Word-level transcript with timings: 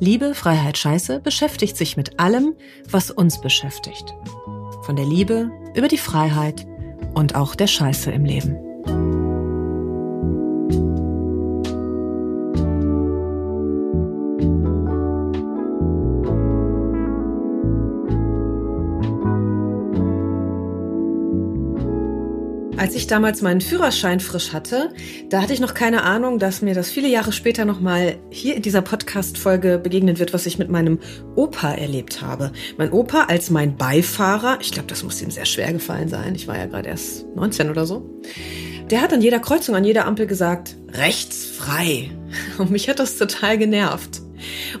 Liebe, 0.00 0.34
Freiheit, 0.34 0.78
Scheiße 0.78 1.20
beschäftigt 1.20 1.76
sich 1.76 1.96
mit 1.96 2.20
allem, 2.20 2.54
was 2.90 3.10
uns 3.10 3.40
beschäftigt. 3.40 4.14
Von 4.82 4.96
der 4.96 5.06
Liebe 5.06 5.50
über 5.74 5.88
die 5.88 5.98
Freiheit 5.98 6.66
und 7.14 7.34
auch 7.34 7.54
der 7.54 7.66
Scheiße 7.66 8.10
im 8.10 8.24
Leben. 8.24 8.73
Als 22.84 22.94
ich 22.94 23.06
damals 23.06 23.40
meinen 23.40 23.62
Führerschein 23.62 24.20
frisch 24.20 24.52
hatte, 24.52 24.90
da 25.30 25.40
hatte 25.40 25.54
ich 25.54 25.60
noch 25.60 25.72
keine 25.72 26.02
Ahnung, 26.02 26.38
dass 26.38 26.60
mir 26.60 26.74
das 26.74 26.90
viele 26.90 27.08
Jahre 27.08 27.32
später 27.32 27.64
nochmal 27.64 28.16
hier 28.28 28.56
in 28.56 28.60
dieser 28.60 28.82
Podcast-Folge 28.82 29.80
begegnen 29.82 30.18
wird, 30.18 30.34
was 30.34 30.44
ich 30.44 30.58
mit 30.58 30.68
meinem 30.68 30.98
Opa 31.34 31.72
erlebt 31.72 32.20
habe. 32.20 32.52
Mein 32.76 32.92
Opa 32.92 33.22
als 33.22 33.48
mein 33.48 33.78
Beifahrer, 33.78 34.58
ich 34.60 34.70
glaube, 34.70 34.88
das 34.88 35.02
muss 35.02 35.22
ihm 35.22 35.30
sehr 35.30 35.46
schwer 35.46 35.72
gefallen 35.72 36.10
sein. 36.10 36.34
Ich 36.34 36.46
war 36.46 36.58
ja 36.58 36.66
gerade 36.66 36.90
erst 36.90 37.24
19 37.34 37.70
oder 37.70 37.86
so. 37.86 38.20
Der 38.90 39.00
hat 39.00 39.14
an 39.14 39.22
jeder 39.22 39.38
Kreuzung, 39.38 39.74
an 39.74 39.84
jeder 39.84 40.04
Ampel 40.04 40.26
gesagt, 40.26 40.76
rechts 40.92 41.46
frei. 41.46 42.10
Und 42.58 42.70
mich 42.70 42.90
hat 42.90 42.98
das 42.98 43.16
total 43.16 43.56
genervt. 43.56 44.20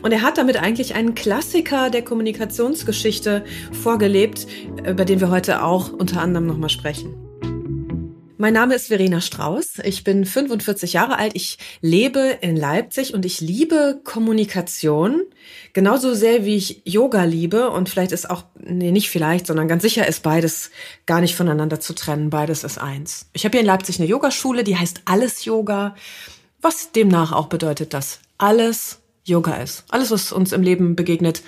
Und 0.02 0.12
er 0.12 0.20
hat 0.20 0.36
damit 0.36 0.58
eigentlich 0.58 0.94
einen 0.94 1.14
Klassiker 1.14 1.88
der 1.88 2.02
Kommunikationsgeschichte 2.02 3.46
vorgelebt, 3.72 4.46
über 4.86 5.06
den 5.06 5.20
wir 5.20 5.30
heute 5.30 5.62
auch 5.62 5.90
unter 5.90 6.20
anderem 6.20 6.44
nochmal 6.44 6.68
sprechen. 6.68 7.23
Mein 8.36 8.54
Name 8.54 8.74
ist 8.74 8.88
Verena 8.88 9.20
Strauß. 9.20 9.78
Ich 9.84 10.02
bin 10.02 10.24
45 10.24 10.92
Jahre 10.92 11.18
alt. 11.18 11.36
Ich 11.36 11.56
lebe 11.80 12.36
in 12.40 12.56
Leipzig 12.56 13.14
und 13.14 13.24
ich 13.24 13.40
liebe 13.40 14.00
Kommunikation 14.02 15.22
genauso 15.72 16.14
sehr 16.14 16.44
wie 16.44 16.56
ich 16.56 16.82
Yoga 16.84 17.22
liebe. 17.22 17.70
Und 17.70 17.88
vielleicht 17.88 18.10
ist 18.10 18.28
auch, 18.28 18.44
nee, 18.58 18.90
nicht 18.90 19.08
vielleicht, 19.08 19.46
sondern 19.46 19.68
ganz 19.68 19.82
sicher 19.82 20.08
ist 20.08 20.24
beides 20.24 20.72
gar 21.06 21.20
nicht 21.20 21.36
voneinander 21.36 21.78
zu 21.78 21.94
trennen. 21.94 22.30
Beides 22.30 22.64
ist 22.64 22.78
eins. 22.78 23.26
Ich 23.34 23.44
habe 23.44 23.52
hier 23.52 23.60
in 23.60 23.68
Leipzig 23.68 24.00
eine 24.00 24.08
Yogaschule, 24.08 24.64
die 24.64 24.76
heißt 24.76 25.02
Alles 25.04 25.44
Yoga, 25.44 25.94
was 26.60 26.90
demnach 26.90 27.30
auch 27.30 27.46
bedeutet, 27.46 27.94
dass 27.94 28.18
alles 28.36 28.98
Yoga 29.22 29.62
ist. 29.62 29.84
Alles, 29.90 30.10
was 30.10 30.32
uns 30.32 30.52
im 30.52 30.62
Leben 30.62 30.96
begegnet, 30.96 31.42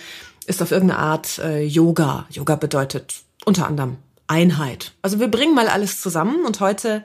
ist 0.47 0.63
auf 0.63 0.71
irgendeine 0.71 1.01
Art 1.01 1.39
äh, 1.39 1.65
Yoga. 1.65 2.27
Yoga 2.31 2.55
bedeutet 2.55 3.23
unter 3.45 3.67
anderem 3.67 3.97
Einheit. 4.27 4.93
Also 5.03 5.21
wir 5.21 5.29
bringen 5.29 5.55
mal 5.55 5.69
alles 5.69 6.01
zusammen 6.01 6.45
und 6.45 6.61
heute 6.61 7.05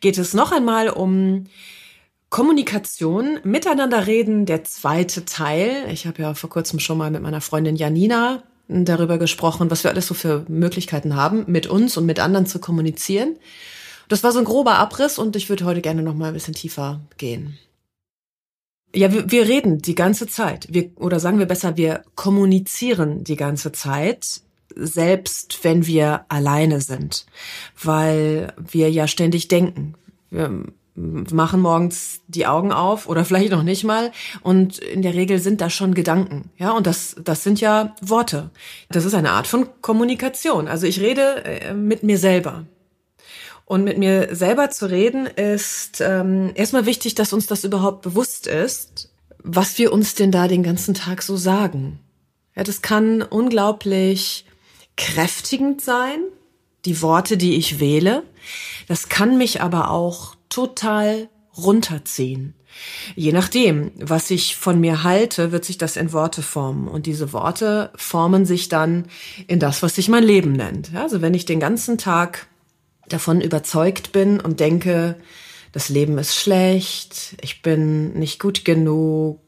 geht 0.00 0.18
es 0.18 0.34
noch 0.34 0.52
einmal 0.52 0.88
um 0.88 1.46
Kommunikation, 2.30 3.40
miteinander 3.44 4.06
reden, 4.06 4.46
der 4.46 4.64
zweite 4.64 5.26
Teil. 5.26 5.86
Ich 5.92 6.06
habe 6.06 6.22
ja 6.22 6.34
vor 6.34 6.48
kurzem 6.48 6.78
schon 6.78 6.96
mal 6.96 7.10
mit 7.10 7.20
meiner 7.22 7.42
Freundin 7.42 7.76
Janina 7.76 8.42
darüber 8.68 9.18
gesprochen, 9.18 9.70
was 9.70 9.84
wir 9.84 9.90
alles 9.90 10.06
so 10.06 10.14
für 10.14 10.46
Möglichkeiten 10.48 11.14
haben, 11.14 11.44
mit 11.46 11.66
uns 11.66 11.96
und 11.98 12.06
mit 12.06 12.20
anderen 12.20 12.46
zu 12.46 12.58
kommunizieren. 12.58 13.36
Das 14.08 14.24
war 14.24 14.32
so 14.32 14.38
ein 14.38 14.46
grober 14.46 14.76
Abriss 14.76 15.18
und 15.18 15.36
ich 15.36 15.48
würde 15.48 15.64
heute 15.64 15.82
gerne 15.82 16.02
noch 16.02 16.14
mal 16.14 16.28
ein 16.28 16.34
bisschen 16.34 16.54
tiefer 16.54 17.00
gehen. 17.18 17.58
Ja, 18.94 19.12
wir, 19.12 19.30
wir 19.30 19.48
reden 19.48 19.80
die 19.80 19.94
ganze 19.94 20.26
Zeit. 20.26 20.68
Wir, 20.70 20.90
oder 20.96 21.18
sagen 21.18 21.38
wir 21.38 21.46
besser, 21.46 21.76
wir 21.76 22.02
kommunizieren 22.14 23.24
die 23.24 23.36
ganze 23.36 23.72
Zeit 23.72 24.42
selbst 24.76 25.62
wenn 25.62 25.86
wir 25.86 26.24
alleine 26.28 26.80
sind, 26.80 27.26
weil 27.82 28.52
wir 28.56 28.90
ja 28.90 29.06
ständig 29.06 29.48
denken. 29.48 29.94
Wir 30.30 30.64
machen 30.94 31.60
morgens 31.60 32.20
die 32.28 32.46
Augen 32.46 32.72
auf 32.72 33.08
oder 33.08 33.24
vielleicht 33.24 33.50
noch 33.50 33.62
nicht 33.62 33.84
mal 33.84 34.12
und 34.42 34.78
in 34.78 35.02
der 35.02 35.14
Regel 35.14 35.38
sind 35.38 35.60
da 35.60 35.70
schon 35.70 35.94
Gedanken, 35.94 36.50
ja, 36.58 36.72
und 36.72 36.86
das 36.86 37.16
das 37.22 37.42
sind 37.42 37.60
ja 37.60 37.94
Worte. 38.02 38.50
Das 38.90 39.04
ist 39.04 39.14
eine 39.14 39.32
Art 39.32 39.46
von 39.46 39.68
Kommunikation. 39.80 40.68
Also 40.68 40.86
ich 40.86 41.00
rede 41.00 41.44
äh, 41.44 41.74
mit 41.74 42.02
mir 42.02 42.18
selber. 42.18 42.66
Und 43.64 43.84
mit 43.84 43.96
mir 43.96 44.34
selber 44.34 44.68
zu 44.68 44.90
reden 44.90 45.26
ist 45.26 46.02
ähm, 46.02 46.50
erstmal 46.54 46.84
wichtig, 46.84 47.14
dass 47.14 47.32
uns 47.32 47.46
das 47.46 47.64
überhaupt 47.64 48.02
bewusst 48.02 48.46
ist, 48.46 49.10
was 49.38 49.78
wir 49.78 49.92
uns 49.92 50.14
denn 50.14 50.30
da 50.30 50.46
den 50.46 50.62
ganzen 50.62 50.92
Tag 50.92 51.22
so 51.22 51.36
sagen. 51.36 51.98
Ja, 52.54 52.64
das 52.64 52.82
kann 52.82 53.22
unglaublich 53.22 54.44
kräftigend 54.96 55.80
sein, 55.80 56.20
die 56.84 57.02
Worte, 57.02 57.36
die 57.36 57.56
ich 57.56 57.80
wähle. 57.80 58.22
Das 58.88 59.08
kann 59.08 59.38
mich 59.38 59.62
aber 59.62 59.90
auch 59.90 60.34
total 60.48 61.28
runterziehen. 61.56 62.54
Je 63.14 63.32
nachdem, 63.32 63.92
was 63.96 64.30
ich 64.30 64.56
von 64.56 64.80
mir 64.80 65.02
halte, 65.02 65.52
wird 65.52 65.64
sich 65.64 65.78
das 65.78 65.96
in 65.96 66.12
Worte 66.12 66.42
formen. 66.42 66.88
Und 66.88 67.06
diese 67.06 67.32
Worte 67.32 67.90
formen 67.96 68.46
sich 68.46 68.68
dann 68.68 69.06
in 69.46 69.60
das, 69.60 69.82
was 69.82 69.94
sich 69.94 70.08
mein 70.08 70.24
Leben 70.24 70.52
nennt. 70.52 70.94
Also 70.94 71.20
wenn 71.20 71.34
ich 71.34 71.44
den 71.44 71.60
ganzen 71.60 71.98
Tag 71.98 72.46
davon 73.08 73.40
überzeugt 73.40 74.12
bin 74.12 74.40
und 74.40 74.60
denke, 74.60 75.16
das 75.72 75.88
Leben 75.88 76.18
ist 76.18 76.34
schlecht, 76.36 77.36
ich 77.40 77.62
bin 77.62 78.12
nicht 78.14 78.40
gut 78.40 78.64
genug, 78.64 79.40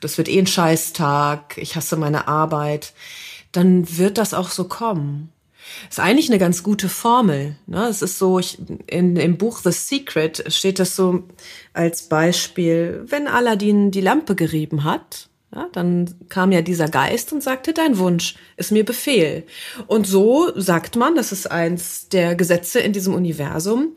das 0.00 0.18
wird 0.18 0.28
eh 0.28 0.38
ein 0.38 0.46
Scheißtag, 0.46 1.58
ich 1.58 1.76
hasse 1.76 1.96
meine 1.96 2.28
Arbeit, 2.28 2.92
dann 3.52 3.98
wird 3.98 4.18
das 4.18 4.34
auch 4.34 4.50
so 4.50 4.64
kommen. 4.64 5.32
Ist 5.88 6.00
eigentlich 6.00 6.28
eine 6.28 6.38
ganz 6.38 6.62
gute 6.62 6.88
Formel. 6.88 7.56
Ne? 7.66 7.86
Es 7.86 8.02
ist 8.02 8.18
so, 8.18 8.38
ich, 8.38 8.58
in, 8.86 9.16
im 9.16 9.38
Buch 9.38 9.60
The 9.62 9.72
Secret 9.72 10.44
steht 10.52 10.78
das 10.78 10.96
so 10.96 11.24
als 11.72 12.04
Beispiel, 12.08 13.04
wenn 13.06 13.28
Aladdin 13.28 13.90
die 13.90 14.00
Lampe 14.00 14.34
gerieben 14.34 14.84
hat, 14.84 15.28
ja, 15.54 15.68
dann 15.72 16.14
kam 16.28 16.52
ja 16.52 16.62
dieser 16.62 16.88
Geist 16.88 17.32
und 17.32 17.42
sagte, 17.42 17.72
dein 17.72 17.98
Wunsch 17.98 18.36
ist 18.56 18.70
mir 18.70 18.84
Befehl. 18.84 19.44
Und 19.88 20.06
so 20.06 20.52
sagt 20.54 20.94
man, 20.94 21.16
das 21.16 21.32
ist 21.32 21.50
eins 21.50 22.08
der 22.08 22.36
Gesetze 22.36 22.78
in 22.78 22.92
diesem 22.92 23.14
Universum, 23.14 23.96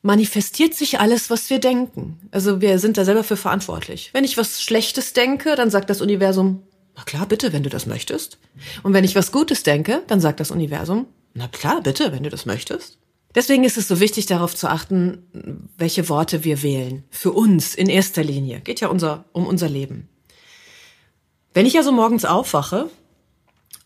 manifestiert 0.00 0.74
sich 0.74 0.98
alles, 0.98 1.28
was 1.28 1.50
wir 1.50 1.58
denken. 1.58 2.18
Also 2.30 2.60
wir 2.62 2.78
sind 2.78 2.96
da 2.96 3.04
selber 3.04 3.22
für 3.22 3.36
verantwortlich. 3.36 4.10
Wenn 4.14 4.24
ich 4.24 4.38
was 4.38 4.62
Schlechtes 4.62 5.12
denke, 5.12 5.56
dann 5.56 5.70
sagt 5.70 5.90
das 5.90 6.00
Universum, 6.00 6.62
na 6.96 7.02
klar, 7.04 7.26
bitte, 7.26 7.52
wenn 7.52 7.62
du 7.62 7.70
das 7.70 7.86
möchtest. 7.86 8.38
Und 8.82 8.92
wenn 8.92 9.04
ich 9.04 9.16
was 9.16 9.32
Gutes 9.32 9.62
denke, 9.62 10.02
dann 10.06 10.20
sagt 10.20 10.40
das 10.40 10.50
Universum, 10.50 11.06
na 11.34 11.48
klar, 11.48 11.82
bitte, 11.82 12.12
wenn 12.12 12.22
du 12.22 12.30
das 12.30 12.46
möchtest. 12.46 12.98
Deswegen 13.34 13.64
ist 13.64 13.78
es 13.78 13.88
so 13.88 13.98
wichtig, 13.98 14.26
darauf 14.26 14.54
zu 14.54 14.68
achten, 14.68 15.70
welche 15.78 16.08
Worte 16.10 16.44
wir 16.44 16.62
wählen. 16.62 17.04
Für 17.10 17.32
uns 17.32 17.74
in 17.74 17.88
erster 17.88 18.22
Linie. 18.22 18.60
Geht 18.60 18.80
ja 18.80 18.88
unser, 18.88 19.24
um 19.32 19.46
unser 19.46 19.70
Leben. 19.70 20.08
Wenn 21.54 21.66
ich 21.66 21.78
also 21.78 21.92
morgens 21.92 22.26
aufwache 22.26 22.90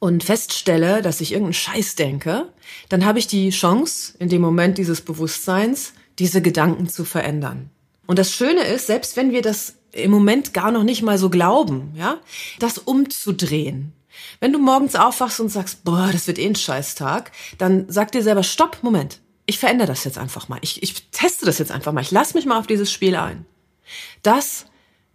und 0.00 0.24
feststelle, 0.24 1.00
dass 1.00 1.20
ich 1.20 1.32
irgendeinen 1.32 1.54
Scheiß 1.54 1.94
denke, 1.94 2.48
dann 2.88 3.04
habe 3.04 3.20
ich 3.20 3.28
die 3.28 3.50
Chance, 3.50 4.14
in 4.18 4.28
dem 4.28 4.42
Moment 4.42 4.78
dieses 4.78 5.00
Bewusstseins, 5.00 5.92
diese 6.18 6.42
Gedanken 6.42 6.88
zu 6.88 7.04
verändern. 7.04 7.70
Und 8.06 8.18
das 8.18 8.32
Schöne 8.32 8.62
ist, 8.62 8.86
selbst 8.86 9.16
wenn 9.16 9.30
wir 9.30 9.42
das 9.42 9.75
im 9.97 10.10
Moment 10.10 10.54
gar 10.54 10.71
noch 10.71 10.84
nicht 10.84 11.03
mal 11.03 11.19
so 11.19 11.31
glauben, 11.31 11.93
ja, 11.97 12.19
das 12.59 12.78
umzudrehen. 12.78 13.93
Wenn 14.41 14.53
du 14.53 14.59
morgens 14.59 14.95
aufwachst 14.95 15.41
und 15.41 15.48
sagst, 15.48 15.84
boah, 15.84 16.09
das 16.13 16.27
wird 16.27 16.39
eh 16.39 16.47
ein 16.47 16.54
Scheißtag, 16.54 17.33
dann 17.59 17.87
sag 17.89 18.13
dir 18.13 18.22
selber, 18.22 18.43
stopp, 18.43 18.78
Moment, 18.83 19.21
ich 19.47 19.59
verändere 19.59 19.89
das 19.89 20.04
jetzt 20.04 20.19
einfach 20.19 20.48
mal. 20.48 20.59
Ich, 20.63 20.83
ich 20.83 21.10
teste 21.10 21.47
das 21.47 21.59
jetzt 21.59 21.71
einfach 21.71 21.93
mal. 21.93 22.01
Ich 22.01 22.10
lass 22.10 22.34
mich 22.34 22.47
mal 22.47 22.59
auf 22.59 22.66
dieses 22.66 22.91
Spiel 22.93 23.15
ein. 23.16 23.47
Das 24.22 24.66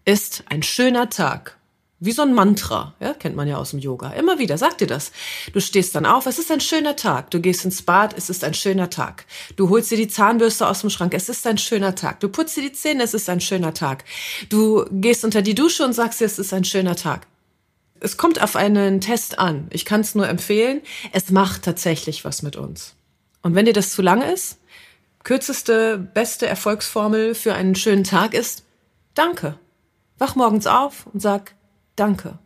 ist 0.06 0.44
ein 0.50 0.64
schöner 0.64 1.10
Tag. 1.10 1.58
Wie 2.04 2.14
so 2.14 2.24
ein 2.24 2.34
Mantra, 2.34 2.96
ja, 3.00 3.14
kennt 3.14 3.36
man 3.36 3.48
ja 3.48 3.58
aus 3.58 3.70
dem 3.70 3.80
Yoga. 3.80 4.10
Immer 4.14 4.40
wieder, 4.40 4.58
sag 4.58 4.80
dir 4.80 4.88
das. 4.88 5.12
Du 5.54 5.60
stehst 5.60 5.94
dann 5.94 6.08
auf, 6.08 6.26
es 6.26 6.40
ist 6.40 6.50
ein 6.50 6.60
schöner 6.60 6.96
Tag. 6.96 7.30
Du 7.30 7.40
gehst 7.40 7.64
ins 7.64 7.84
Bad, 7.84 8.18
es 8.18 8.28
ist 8.32 8.44
ein 8.44 8.56
schöner 8.56 8.90
Tag. 8.90 9.26
Du 9.56 9.70
holst 9.70 9.92
dir 9.92 9.98
die 9.98 10.08
Zahnbürste 10.08 10.68
aus 10.68 10.82
dem 10.82 10.90
Schrank, 10.90 11.14
es 11.14 11.30
ist 11.30 11.46
ein 11.46 11.60
schöner 11.60 11.94
Tag. 11.94 12.20
Du 12.20 12.28
putzt 12.28 12.58
dir 12.58 12.64
die 12.64 12.72
Zähne, 12.72 13.04
es 13.04 13.14
ist 13.14 13.30
ein 13.30 13.40
schöner 13.40 13.76
Tag. 13.76 14.04
Du 14.50 14.84
gehst 14.90 15.24
unter 15.24 15.44
die 15.44 15.54
Dusche 15.54 15.86
und 15.86 15.94
sagst 15.94 16.20
dir, 16.22 16.26
es 16.26 16.40
ist 16.40 16.52
ein 16.54 16.64
schöner 16.64 16.96
Tag. 16.96 17.28
Es 18.00 18.18
kommt 18.18 18.42
auf 18.42 18.56
einen 18.56 19.00
Test 19.00 19.38
an. 19.38 19.68
Ich 19.70 19.86
kann 19.86 20.02
es 20.02 20.16
nur 20.16 20.28
empfehlen. 20.28 20.82
Es 21.12 21.30
macht 21.30 21.62
tatsächlich 21.62 22.26
was 22.26 22.42
mit 22.42 22.56
uns. 22.56 22.96
Und 23.44 23.54
wenn 23.54 23.68
dir 23.68 23.74
das 23.74 23.92
zu 23.92 24.02
lang 24.02 24.24
ist, 24.24 24.58
kürzeste, 25.24 26.00
beste 26.00 26.48
Erfolgsformel 26.48 27.36
für 27.36 27.54
einen 27.54 27.76
schönen 27.76 28.06
Tag 28.06 28.34
ist, 28.34 28.64
danke. 29.14 29.60
Wach 30.18 30.36
morgens 30.36 30.66
auf 30.66 31.06
und 31.14 31.22
sag, 31.22 31.54
Danke. 31.96 32.38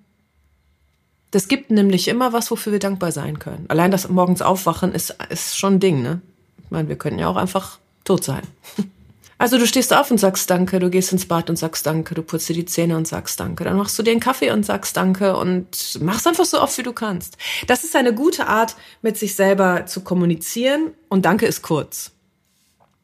Das 1.31 1.47
gibt 1.47 1.69
nämlich 1.69 2.07
immer 2.07 2.33
was, 2.33 2.49
wofür 2.49 2.71
wir 2.71 2.79
dankbar 2.79 3.11
sein 3.11 3.39
können. 3.39 3.65
Allein 3.67 3.91
das 3.91 4.07
morgens 4.07 4.41
aufwachen 4.41 4.93
ist, 4.93 5.17
ist 5.29 5.57
schon 5.57 5.75
ein 5.75 5.79
Ding, 5.79 6.01
ne? 6.01 6.21
Ich 6.63 6.71
meine, 6.71 6.87
wir 6.87 6.97
könnten 6.97 7.19
ja 7.19 7.27
auch 7.27 7.35
einfach 7.35 7.79
tot 8.03 8.23
sein. 8.23 8.43
Also 9.37 9.57
du 9.57 9.67
stehst 9.67 9.93
auf 9.93 10.11
und 10.11 10.17
sagst 10.17 10.49
Danke, 10.49 10.79
du 10.79 10.89
gehst 10.89 11.11
ins 11.11 11.27
Bad 11.27 11.49
und 11.49 11.57
sagst 11.57 11.85
Danke, 11.85 12.15
du 12.15 12.23
putzt 12.23 12.47
dir 12.47 12.53
die 12.53 12.65
Zähne 12.65 12.95
und 12.95 13.05
sagst 13.05 13.37
Danke, 13.39 13.65
dann 13.65 13.75
machst 13.75 13.99
du 13.99 14.03
dir 14.03 14.11
einen 14.11 14.21
Kaffee 14.21 14.51
und 14.51 14.65
sagst 14.65 14.95
Danke 14.95 15.35
und 15.35 16.01
machst 16.01 16.25
einfach 16.25 16.45
so 16.45 16.61
oft, 16.61 16.77
wie 16.77 16.83
du 16.83 16.93
kannst. 16.93 17.35
Das 17.67 17.83
ist 17.83 17.97
eine 17.97 18.13
gute 18.13 18.47
Art, 18.47 18.77
mit 19.01 19.17
sich 19.17 19.35
selber 19.35 19.87
zu 19.87 20.01
kommunizieren 20.01 20.91
und 21.09 21.25
Danke 21.25 21.47
ist 21.47 21.63
kurz. 21.63 22.11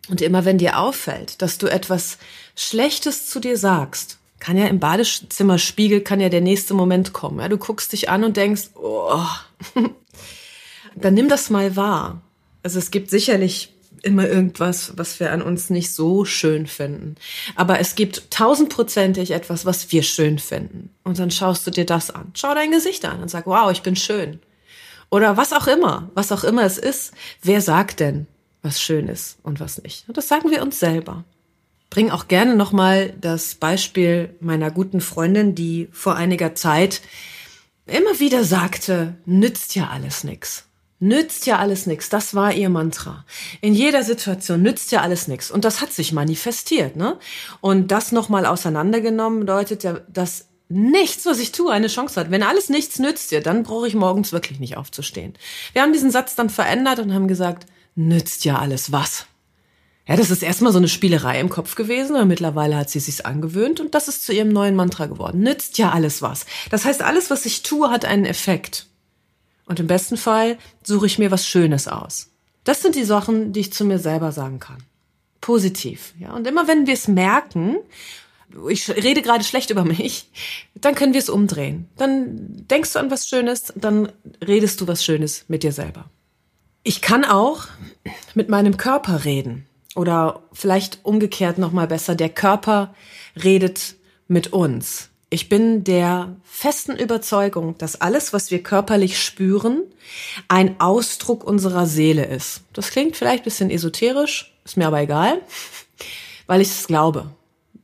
Und 0.10 0.22
immer 0.22 0.46
wenn 0.46 0.58
dir 0.58 0.80
auffällt, 0.80 1.42
dass 1.42 1.58
du 1.58 1.68
etwas 1.68 2.18
Schlechtes 2.56 3.30
zu 3.30 3.42
dir 3.42 3.58
sagst, 3.58 4.18
kann 4.42 4.58
ja 4.58 4.66
im 4.66 4.80
Badezimmerspiegel, 4.80 6.02
kann 6.02 6.20
ja 6.20 6.28
der 6.28 6.42
nächste 6.42 6.74
Moment 6.74 7.14
kommen. 7.14 7.40
Ja, 7.40 7.48
du 7.48 7.58
guckst 7.58 7.94
dich 7.94 8.10
an 8.10 8.24
und 8.24 8.36
denkst, 8.36 8.72
oh, 8.74 9.24
dann 10.96 11.14
nimm 11.14 11.30
das 11.30 11.52
mal 11.52 11.76
wahr. 11.76 12.22
Also 12.64 12.80
es 12.80 12.90
gibt 12.90 13.12
sicherlich 13.12 13.72
immer 14.02 14.28
irgendwas, 14.28 14.98
was 14.98 15.20
wir 15.20 15.32
an 15.32 15.44
uns 15.44 15.70
nicht 15.70 15.94
so 15.94 16.26
schön 16.26 16.66
finden. 16.66 17.16
Aber 17.56 17.80
es 17.80 17.94
gibt 17.94 18.32
tausendprozentig 18.32 19.30
etwas, 19.30 19.64
was 19.66 19.92
wir 19.92 20.02
schön 20.02 20.40
finden. 20.40 20.90
Und 21.04 21.20
dann 21.20 21.30
schaust 21.30 21.68
du 21.68 21.72
dir 21.72 21.86
das 21.86 22.10
an. 22.10 22.32
Schau 22.34 22.56
dein 22.56 22.72
Gesicht 22.72 23.06
an 23.06 23.22
und 23.22 23.30
sag, 23.30 23.46
wow, 23.46 23.72
ich 23.72 23.84
bin 23.84 23.96
schön. 23.96 24.40
Oder 25.12 25.38
was 25.38 25.54
auch 25.54 25.68
immer, 25.68 26.10
was 26.16 26.32
auch 26.32 26.44
immer 26.44 26.64
es 26.64 26.80
ist. 26.80 27.14
Wer 27.44 27.62
sagt 27.62 28.00
denn, 28.00 28.26
was 28.64 28.82
schön 28.82 29.08
ist 29.08 29.38
und 29.44 29.60
was 29.60 29.84
nicht? 29.84 30.06
Und 30.08 30.18
das 30.18 30.28
sagen 30.28 30.50
wir 30.50 30.64
uns 30.64 30.80
selber 30.80 31.26
bring 31.92 32.10
auch 32.10 32.28
gerne 32.28 32.56
nochmal 32.56 33.14
das 33.22 33.54
Beispiel 33.54 34.36
meiner 34.40 34.72
guten 34.72 35.02
Freundin, 35.02 35.54
die 35.54 35.90
vor 35.92 36.16
einiger 36.16 36.56
Zeit 36.56 37.02
immer 37.86 38.20
wieder 38.20 38.44
sagte, 38.44 39.16
nützt 39.26 39.76
ja 39.76 39.90
alles 39.90 40.24
nix. 40.24 40.66
Nützt 41.00 41.46
ja 41.48 41.58
alles 41.60 41.88
nix. 41.88 42.10
Das 42.10 42.34
war 42.34 42.54
ihr 42.54 42.70
Mantra. 42.70 43.26
In 43.60 43.74
jeder 43.74 44.04
Situation 44.04 44.62
nützt 44.62 44.92
ja 44.92 45.02
alles 45.02 45.28
nix. 45.28 45.52
Und 45.52 45.66
das 45.66 45.82
hat 45.82 45.92
sich 45.92 46.14
manifestiert, 46.14 46.96
ne? 46.96 47.18
Und 47.60 47.92
das 47.92 48.12
nochmal 48.12 48.46
auseinandergenommen 48.46 49.42
bedeutet 49.42 49.84
ja, 49.84 50.00
dass 50.08 50.46
nichts, 50.70 51.26
was 51.26 51.40
ich 51.40 51.52
tue, 51.52 51.72
eine 51.72 51.88
Chance 51.88 52.20
hat. 52.20 52.32
Wenn 52.32 52.44
alles 52.44 52.70
nichts 52.70 53.00
nützt 53.00 53.32
dir, 53.32 53.42
dann 53.42 53.64
brauche 53.64 53.88
ich 53.88 53.96
morgens 53.96 54.32
wirklich 54.32 54.60
nicht 54.60 54.78
aufzustehen. 54.78 55.34
Wir 55.74 55.82
haben 55.82 55.92
diesen 55.92 56.12
Satz 56.12 56.36
dann 56.36 56.50
verändert 56.50 57.00
und 57.00 57.14
haben 57.14 57.28
gesagt, 57.28 57.66
nützt 57.96 58.46
ja 58.46 58.60
alles 58.60 58.92
was. 58.92 59.26
Ja, 60.08 60.16
das 60.16 60.32
ist 60.32 60.42
erstmal 60.42 60.72
so 60.72 60.80
eine 60.80 60.88
Spielerei 60.88 61.40
im 61.40 61.50
Kopf 61.50 61.76
gewesen, 61.76 62.16
aber 62.16 62.26
mittlerweile 62.26 62.76
hat 62.76 62.90
sie 62.90 63.00
sich's 63.00 63.22
angewöhnt 63.22 63.80
und 63.80 63.94
das 63.94 64.08
ist 64.08 64.26
zu 64.26 64.34
ihrem 64.34 64.50
neuen 64.50 64.76
Mantra 64.76 65.06
geworden. 65.06 65.42
Nützt 65.42 65.78
ja 65.78 65.92
alles 65.92 66.22
was. 66.22 66.46
Das 66.70 66.86
heißt, 66.86 67.04
alles, 67.04 67.30
was 67.30 67.46
ich 67.46 67.62
tue, 67.62 67.90
hat 67.90 68.06
einen 68.06 68.26
Effekt. 68.26 68.88
Und 69.66 69.80
im 69.80 69.88
besten 69.88 70.18
Fall 70.18 70.58
suche 70.84 71.06
ich 71.06 71.20
mir 71.20 71.32
was 71.32 71.48
Schönes 71.48 71.88
aus. 71.88 72.30
Das 72.64 72.82
sind 72.82 72.96
die 72.96 73.04
Sachen, 73.04 73.54
die 73.54 73.62
ich 73.62 73.74
zu 73.74 73.86
mir 73.86 74.00
selber 74.00 74.32
sagen 74.32 74.60
kann. 74.60 74.84
Positiv, 75.40 76.14
ja. 76.20 76.34
Und 76.34 76.46
immer 76.46 76.68
wenn 76.68 76.88
wir 76.88 76.94
es 76.94 77.08
merken, 77.08 77.78
ich 78.70 78.90
rede 78.90 79.22
gerade 79.22 79.44
schlecht 79.44 79.70
über 79.70 79.86
mich, 79.86 80.30
dann 80.76 80.96
können 80.96 81.14
wir 81.14 81.20
es 81.20 81.30
umdrehen. 81.30 81.88
Dann 81.98 82.68
denkst 82.68 82.94
du 82.94 83.00
an 83.00 83.12
was 83.12 83.28
Schönes, 83.28 83.72
dann 83.76 84.12
redest 84.46 84.82
du 84.82 84.88
was 84.88 85.04
Schönes 85.04 85.46
mit 85.48 85.64
dir 85.64 85.72
selber. 85.72 86.10
Ich 86.84 87.02
kann 87.02 87.24
auch 87.24 87.68
mit 88.34 88.50
meinem 88.50 88.78
Körper 88.78 89.26
reden. 89.26 89.68
Oder 89.96 90.44
vielleicht 90.54 91.00
umgekehrt 91.04 91.58
nochmal 91.58 91.88
besser, 91.88 92.16
der 92.16 92.30
Körper 92.30 92.94
redet 93.42 93.96
mit 94.28 94.54
uns. 94.54 95.10
Ich 95.30 95.48
bin 95.48 95.84
der 95.84 96.36
festen 96.44 96.98
Überzeugung, 96.98 97.78
dass 97.78 98.00
alles, 98.00 98.34
was 98.34 98.52
wir 98.52 98.64
körperlich 98.64 99.22
spüren, 99.22 99.84
ein 100.50 100.80
Ausdruck 100.80 101.44
unserer 101.44 101.88
Seele 101.88 102.26
ist. 102.26 102.64
Das 102.74 102.92
klingt 102.92 103.16
vielleicht 103.16 103.46
bisschen 103.46 103.70
esoterisch, 103.70 104.54
ist 104.66 104.76
mir 104.76 104.88
aber 104.88 105.02
egal, 105.02 105.42
weil 106.48 106.62
ich 106.62 106.70
es 106.70 106.88
glaube, 106.88 107.32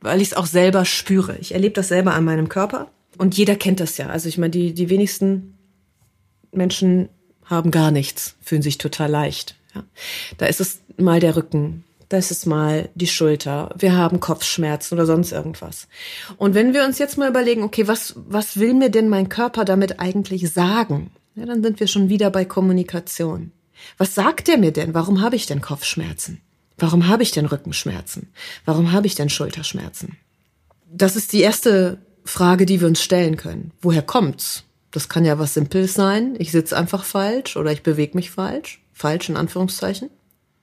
weil 0.00 0.20
ich 0.20 0.28
es 0.28 0.34
auch 0.34 0.46
selber 0.46 0.84
spüre. 0.84 1.36
Ich 1.38 1.52
erlebe 1.52 1.74
das 1.74 1.88
selber 1.88 2.14
an 2.14 2.24
meinem 2.24 2.48
Körper 2.50 2.90
und 3.16 3.36
jeder 3.36 3.56
kennt 3.56 3.80
das 3.80 3.96
ja. 3.96 4.08
Also 4.08 4.28
ich 4.28 4.36
meine, 4.36 4.50
die, 4.50 4.74
die 4.74 4.90
wenigsten 4.90 5.58
Menschen 6.52 7.08
haben 7.44 7.70
gar 7.70 7.90
nichts, 7.90 8.36
fühlen 8.42 8.62
sich 8.62 8.78
total 8.78 9.10
leicht. 9.10 9.56
Ja. 9.74 9.84
Da 10.36 10.46
ist 10.46 10.60
es 10.60 10.80
mal 10.98 11.20
der 11.20 11.36
Rücken, 11.36 11.84
das 12.08 12.30
ist 12.30 12.46
mal 12.46 12.88
die 12.94 13.06
Schulter, 13.06 13.74
wir 13.76 13.96
haben 13.96 14.20
Kopfschmerzen 14.20 14.94
oder 14.94 15.06
sonst 15.06 15.32
irgendwas. 15.32 15.88
Und 16.36 16.54
wenn 16.54 16.72
wir 16.72 16.84
uns 16.84 16.98
jetzt 16.98 17.18
mal 17.18 17.28
überlegen, 17.28 17.62
okay, 17.62 17.86
was, 17.86 18.14
was 18.16 18.58
will 18.58 18.74
mir 18.74 18.90
denn 18.90 19.08
mein 19.08 19.28
Körper 19.28 19.64
damit 19.64 20.00
eigentlich 20.00 20.50
sagen? 20.52 21.10
Ja, 21.34 21.46
dann 21.46 21.62
sind 21.62 21.80
wir 21.80 21.86
schon 21.86 22.08
wieder 22.08 22.30
bei 22.30 22.44
Kommunikation. 22.44 23.52
Was 23.96 24.14
sagt 24.14 24.48
er 24.48 24.58
mir 24.58 24.72
denn? 24.72 24.94
Warum 24.94 25.20
habe 25.20 25.36
ich 25.36 25.46
denn 25.46 25.60
Kopfschmerzen? 25.60 26.40
Warum 26.78 27.08
habe 27.08 27.22
ich 27.22 27.32
denn 27.32 27.46
Rückenschmerzen? 27.46 28.28
Warum 28.64 28.92
habe 28.92 29.06
ich 29.06 29.14
denn 29.14 29.28
Schulterschmerzen? 29.28 30.16
Das 30.90 31.16
ist 31.16 31.32
die 31.32 31.40
erste 31.40 31.98
Frage, 32.24 32.66
die 32.66 32.80
wir 32.80 32.88
uns 32.88 33.02
stellen 33.02 33.36
können. 33.36 33.72
Woher 33.80 34.02
kommt's? 34.02 34.64
Das 34.90 35.08
kann 35.08 35.24
ja 35.24 35.38
was 35.38 35.54
Simples 35.54 35.94
sein. 35.94 36.34
Ich 36.38 36.50
sitze 36.50 36.76
einfach 36.76 37.04
falsch 37.04 37.56
oder 37.56 37.72
ich 37.72 37.82
bewege 37.82 38.16
mich 38.16 38.30
falsch. 38.30 38.80
Falsch 38.92 39.28
in 39.28 39.36
Anführungszeichen. 39.36 40.10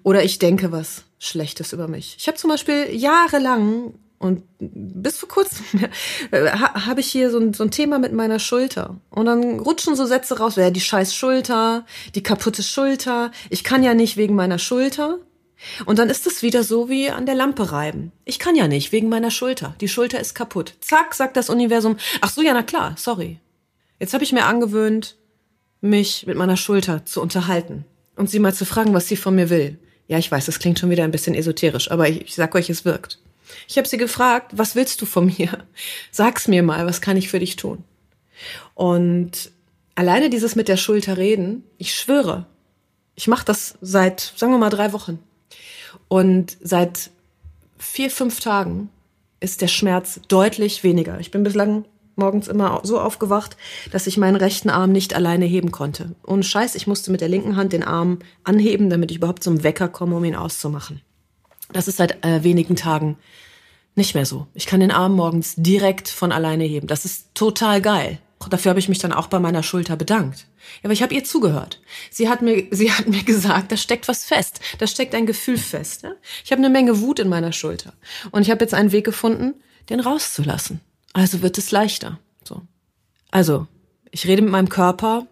Oder 0.05 0.23
ich 0.23 0.37
denke 0.37 0.71
was 0.71 1.03
Schlechtes 1.17 1.73
über 1.73 1.87
mich. 1.87 2.15
Ich 2.19 2.27
habe 2.27 2.37
zum 2.37 2.51
Beispiel 2.51 2.95
jahrelang 2.95 3.95
und 4.19 4.43
bis 4.59 5.17
vor 5.17 5.27
kurzem 5.27 5.65
äh, 6.31 6.47
habe 6.51 6.99
ich 6.99 7.07
hier 7.07 7.31
so 7.31 7.39
ein, 7.39 7.55
so 7.55 7.63
ein 7.63 7.71
Thema 7.71 7.97
mit 7.97 8.13
meiner 8.13 8.37
Schulter. 8.37 8.97
Und 9.09 9.25
dann 9.25 9.59
rutschen 9.59 9.95
so 9.95 10.05
Sätze 10.05 10.37
raus, 10.37 10.57
ja, 10.57 10.69
die 10.69 10.79
scheiß 10.79 11.15
Schulter, 11.15 11.87
die 12.13 12.21
kaputte 12.21 12.61
Schulter, 12.61 13.31
ich 13.49 13.63
kann 13.63 13.81
ja 13.81 13.95
nicht 13.95 14.15
wegen 14.15 14.35
meiner 14.35 14.59
Schulter. 14.59 15.17
Und 15.87 15.97
dann 15.97 16.11
ist 16.11 16.27
es 16.27 16.43
wieder 16.43 16.63
so 16.63 16.87
wie 16.87 17.09
an 17.09 17.25
der 17.25 17.33
Lampe 17.33 17.71
reiben. 17.71 18.11
Ich 18.25 18.37
kann 18.37 18.55
ja 18.55 18.67
nicht 18.67 18.91
wegen 18.91 19.09
meiner 19.09 19.31
Schulter. 19.31 19.73
Die 19.81 19.87
Schulter 19.87 20.19
ist 20.19 20.35
kaputt. 20.35 20.75
Zack, 20.81 21.15
sagt 21.15 21.35
das 21.35 21.49
Universum. 21.49 21.97
Ach 22.21 22.29
so, 22.29 22.43
ja, 22.43 22.53
na 22.53 22.61
klar, 22.61 22.93
sorry. 22.95 23.39
Jetzt 23.99 24.13
habe 24.13 24.23
ich 24.23 24.33
mir 24.33 24.45
angewöhnt, 24.45 25.15
mich 25.81 26.27
mit 26.27 26.37
meiner 26.37 26.57
Schulter 26.57 27.05
zu 27.05 27.23
unterhalten 27.23 27.85
und 28.15 28.29
sie 28.29 28.37
mal 28.37 28.53
zu 28.53 28.65
fragen, 28.65 28.93
was 28.93 29.07
sie 29.07 29.15
von 29.15 29.33
mir 29.33 29.49
will. 29.49 29.79
Ja, 30.07 30.17
ich 30.17 30.31
weiß, 30.31 30.45
das 30.45 30.59
klingt 30.59 30.79
schon 30.79 30.89
wieder 30.89 31.03
ein 31.03 31.11
bisschen 31.11 31.35
esoterisch, 31.35 31.89
aber 31.89 32.07
ich, 32.07 32.21
ich 32.21 32.35
sag 32.35 32.53
euch, 32.55 32.69
es 32.69 32.85
wirkt. 32.85 33.19
Ich 33.67 33.77
habe 33.77 33.87
sie 33.87 33.97
gefragt, 33.97 34.51
was 34.55 34.75
willst 34.75 35.01
du 35.01 35.05
von 35.05 35.27
mir? 35.37 35.65
Sag's 36.11 36.47
mir 36.47 36.63
mal, 36.63 36.85
was 36.85 37.01
kann 37.01 37.17
ich 37.17 37.29
für 37.29 37.39
dich 37.39 37.55
tun? 37.55 37.83
Und 38.73 39.51
alleine 39.95 40.29
dieses 40.29 40.55
mit 40.55 40.67
der 40.67 40.77
Schulter 40.77 41.17
reden, 41.17 41.63
ich 41.77 41.93
schwöre, 41.93 42.45
ich 43.15 43.27
mache 43.27 43.45
das 43.45 43.77
seit, 43.81 44.33
sagen 44.35 44.51
wir 44.51 44.59
mal, 44.59 44.69
drei 44.69 44.93
Wochen. 44.93 45.19
Und 46.07 46.57
seit 46.61 47.09
vier, 47.77 48.11
fünf 48.11 48.39
Tagen 48.39 48.89
ist 49.39 49.61
der 49.61 49.67
Schmerz 49.67 50.19
deutlich 50.27 50.83
weniger. 50.83 51.19
Ich 51.19 51.31
bin 51.31 51.43
bislang 51.43 51.85
morgens 52.15 52.47
immer 52.47 52.81
so 52.83 52.99
aufgewacht, 52.99 53.57
dass 53.91 54.07
ich 54.07 54.17
meinen 54.17 54.35
rechten 54.35 54.69
Arm 54.69 54.91
nicht 54.91 55.13
alleine 55.13 55.45
heben 55.45 55.71
konnte. 55.71 56.15
Ohne 56.25 56.43
Scheiß, 56.43 56.75
ich 56.75 56.87
musste 56.87 57.11
mit 57.11 57.21
der 57.21 57.29
linken 57.29 57.55
Hand 57.55 57.73
den 57.73 57.83
Arm 57.83 58.19
anheben, 58.43 58.89
damit 58.89 59.11
ich 59.11 59.17
überhaupt 59.17 59.43
zum 59.43 59.63
Wecker 59.63 59.87
komme, 59.87 60.15
um 60.15 60.23
ihn 60.23 60.35
auszumachen. 60.35 61.01
Das 61.71 61.87
ist 61.87 61.97
seit 61.97 62.23
äh, 62.25 62.43
wenigen 62.43 62.75
Tagen 62.75 63.17
nicht 63.95 64.13
mehr 64.13 64.25
so. 64.25 64.47
Ich 64.53 64.65
kann 64.65 64.81
den 64.81 64.91
Arm 64.91 65.15
morgens 65.15 65.55
direkt 65.57 66.09
von 66.09 66.31
alleine 66.31 66.65
heben. 66.65 66.87
Das 66.87 67.05
ist 67.05 67.33
total 67.33 67.81
geil. 67.81 68.19
Dafür 68.49 68.69
habe 68.69 68.79
ich 68.79 68.89
mich 68.89 68.99
dann 68.99 69.13
auch 69.13 69.27
bei 69.27 69.39
meiner 69.39 69.63
Schulter 69.63 69.95
bedankt. 69.95 70.45
Ja, 70.81 70.85
aber 70.85 70.93
ich 70.93 71.01
habe 71.01 71.13
ihr 71.13 71.23
zugehört. 71.23 71.81
Sie 72.11 72.29
hat 72.29 72.41
mir, 72.41 72.67
sie 72.71 72.91
hat 72.91 73.07
mir 73.07 73.23
gesagt, 73.25 73.71
da 73.71 73.77
steckt 73.77 74.07
was 74.07 74.25
fest. 74.25 74.59
Da 74.77 74.87
steckt 74.87 75.15
ein 75.15 75.25
Gefühl 75.25 75.57
fest. 75.57 76.03
Ja? 76.03 76.13
Ich 76.43 76.51
habe 76.51 76.59
eine 76.59 76.69
Menge 76.69 77.01
Wut 77.01 77.19
in 77.19 77.29
meiner 77.29 77.53
Schulter. 77.53 77.93
Und 78.31 78.43
ich 78.43 78.51
habe 78.51 78.63
jetzt 78.63 78.73
einen 78.73 78.91
Weg 78.91 79.05
gefunden, 79.05 79.55
den 79.89 79.99
rauszulassen. 79.99 80.81
Also 81.15 81.41
wird 81.41 81.57
es 81.57 81.71
leichter. 81.71 82.19
So. 82.43 82.61
Also, 83.31 83.67
ich 84.11 84.27
rede 84.27 84.41
mit 84.41 84.51
meinem 84.51 84.67
Körper, 84.67 85.27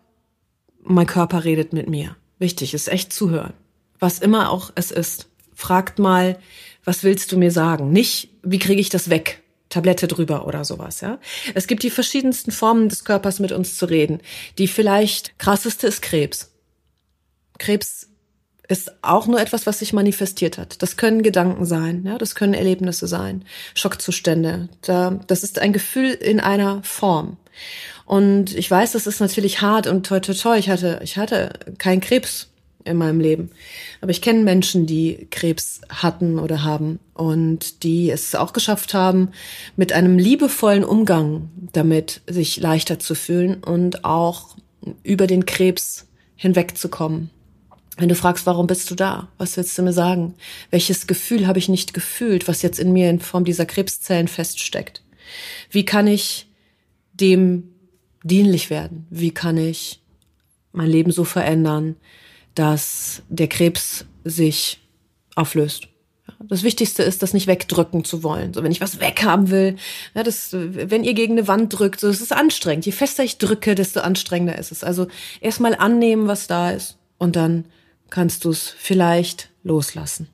mein 0.82 1.08
Körper 1.08 1.44
redet 1.44 1.74
mit 1.74 1.90
mir. 1.90 2.16
Wichtig 2.40 2.74
ist 2.74 2.88
echt 2.88 3.12
zuhören. 3.12 3.54
Was 4.00 4.20
immer 4.20 4.50
auch 4.50 4.72
es 4.76 4.92
ist. 4.92 5.28
Fragt 5.54 6.00
mal, 6.00 6.40
was 6.86 7.04
willst 7.04 7.34
du 7.34 7.38
mir 7.38 7.52
sagen? 7.52 7.92
Nicht, 7.92 8.30
wie 8.44 8.60
kriege 8.60 8.80
ich 8.80 8.88
das 8.88 9.10
weg? 9.10 9.44
Tablette 9.68 10.08
drüber 10.08 10.48
oder 10.48 10.64
sowas, 10.64 11.02
ja. 11.02 11.20
Es 11.54 11.68
gibt 11.68 11.84
die 11.84 11.90
verschiedensten 11.90 12.52
Formen 12.52 12.88
des 12.88 13.04
Körpers 13.04 13.42
mit 13.42 13.52
uns 13.52 13.76
zu 13.76 13.86
reden. 13.86 14.22
Die 14.58 14.70
vielleicht 14.70 15.38
krasseste 15.38 15.88
ist 15.88 16.02
Krebs. 16.02 16.54
Krebs 17.58 18.08
ist 18.68 18.94
auch 19.02 19.28
nur 19.28 19.42
etwas, 19.42 19.66
was 19.66 19.80
sich 19.80 19.94
manifestiert 19.94 20.58
hat. 20.58 20.82
Das 20.82 20.96
können 20.98 21.22
Gedanken 21.22 21.66
sein, 21.66 22.04
ja, 22.06 22.18
das 22.18 22.36
können 22.36 22.54
Erlebnisse 22.54 23.08
sein, 23.08 23.44
Schockzustände. 23.74 24.70
Da, 24.82 25.20
das 25.28 25.44
ist 25.44 25.60
ein 25.60 25.74
Gefühl 25.74 26.12
in 26.12 26.40
einer 26.40 26.82
Form. 26.84 27.38
Und 28.06 28.56
ich 28.56 28.70
weiß, 28.70 28.94
das 28.94 29.08
ist 29.08 29.20
natürlich 29.20 29.62
hart 29.62 29.88
und 29.88 30.06
toi 30.06 30.20
toi 30.20 30.34
toi. 30.34 30.58
Ich 30.58 30.70
hatte, 30.70 31.00
ich 31.04 31.18
hatte 31.18 31.52
keinen 31.78 32.02
Krebs 32.02 32.50
in 32.86 32.98
meinem 32.98 33.20
Leben. 33.20 33.52
Aber 34.02 34.12
ich 34.12 34.22
kenne 34.22 34.44
Menschen, 34.44 34.86
die 34.86 35.28
Krebs 35.32 35.82
hatten 35.90 36.40
oder 36.40 36.64
haben 36.64 37.00
und 37.14 37.84
die 37.84 38.12
es 38.12 38.36
auch 38.36 38.54
geschafft 38.54 38.94
haben, 38.94 39.30
mit 39.76 39.94
einem 39.94 40.18
liebevollen 40.18 40.84
Umgang 40.84 41.50
damit 41.72 42.22
sich 42.28 42.58
leichter 42.58 43.00
zu 43.00 43.16
fühlen 43.16 43.64
und 43.64 44.04
auch 44.06 44.56
über 45.04 45.28
den 45.28 45.46
Krebs 45.46 46.08
hinwegzukommen. 46.36 47.30
Wenn 47.98 48.10
du 48.10 48.16
fragst, 48.16 48.46
warum 48.46 48.66
bist 48.66 48.90
du 48.90 48.96
da? 48.96 49.30
Was 49.38 49.56
willst 49.56 49.78
du 49.78 49.84
mir 49.84 49.94
sagen? 49.94 50.34
Welches 50.72 51.06
Gefühl 51.06 51.46
habe 51.46 51.60
ich 51.60 51.70
nicht 51.70 51.94
gefühlt, 51.94 52.48
was 52.48 52.64
jetzt 52.64 52.80
in 52.80 52.92
mir 52.92 53.10
in 53.10 53.20
Form 53.20 53.46
dieser 53.46 53.66
Krebszellen 53.66 54.28
feststeckt? 54.28 55.04
Wie 55.70 55.86
kann 55.86 56.08
ich 56.08 56.48
dem 57.14 57.70
dienlich 58.24 58.70
werden? 58.70 59.06
Wie 59.10 59.32
kann 59.32 59.58
ich 59.58 60.02
mein 60.72 60.90
Leben 60.90 61.12
so 61.12 61.24
verändern, 61.24 61.96
dass 62.56 63.22
der 63.30 63.48
Krebs 63.48 64.06
sich 64.24 64.80
auflöst? 65.36 65.88
Das 66.40 66.64
Wichtigste 66.64 67.04
ist, 67.04 67.22
das 67.22 67.34
nicht 67.34 67.48
wegdrücken 67.48 68.04
zu 68.06 68.24
wollen. 68.24 68.54
So, 68.54 68.64
wenn 68.64 68.72
ich 68.72 68.82
was 68.82 69.00
weghaben 69.00 69.50
will, 69.50 69.76
ja, 70.16 70.24
das, 70.24 70.50
wenn 70.52 71.04
ihr 71.04 71.14
gegen 71.14 71.34
eine 71.34 71.48
Wand 71.48 71.78
drückt, 71.78 72.00
so, 72.00 72.10
es 72.10 72.22
ist 72.22 72.34
anstrengend. 72.34 72.86
Je 72.86 72.92
fester 72.92 73.24
ich 73.24 73.38
drücke, 73.38 73.76
desto 73.76 74.00
anstrengender 74.00 74.58
ist 74.58 74.72
es. 74.72 74.84
Also 74.84 75.08
erstmal 75.42 75.76
annehmen, 75.76 76.28
was 76.28 76.48
da 76.48 76.72
ist 76.72 76.98
und 77.18 77.36
dann 77.36 77.66
kannst 78.14 78.46
du 78.46 78.52
es 78.52 78.70
vielleicht 78.70 79.50
loslassen. 79.64 80.30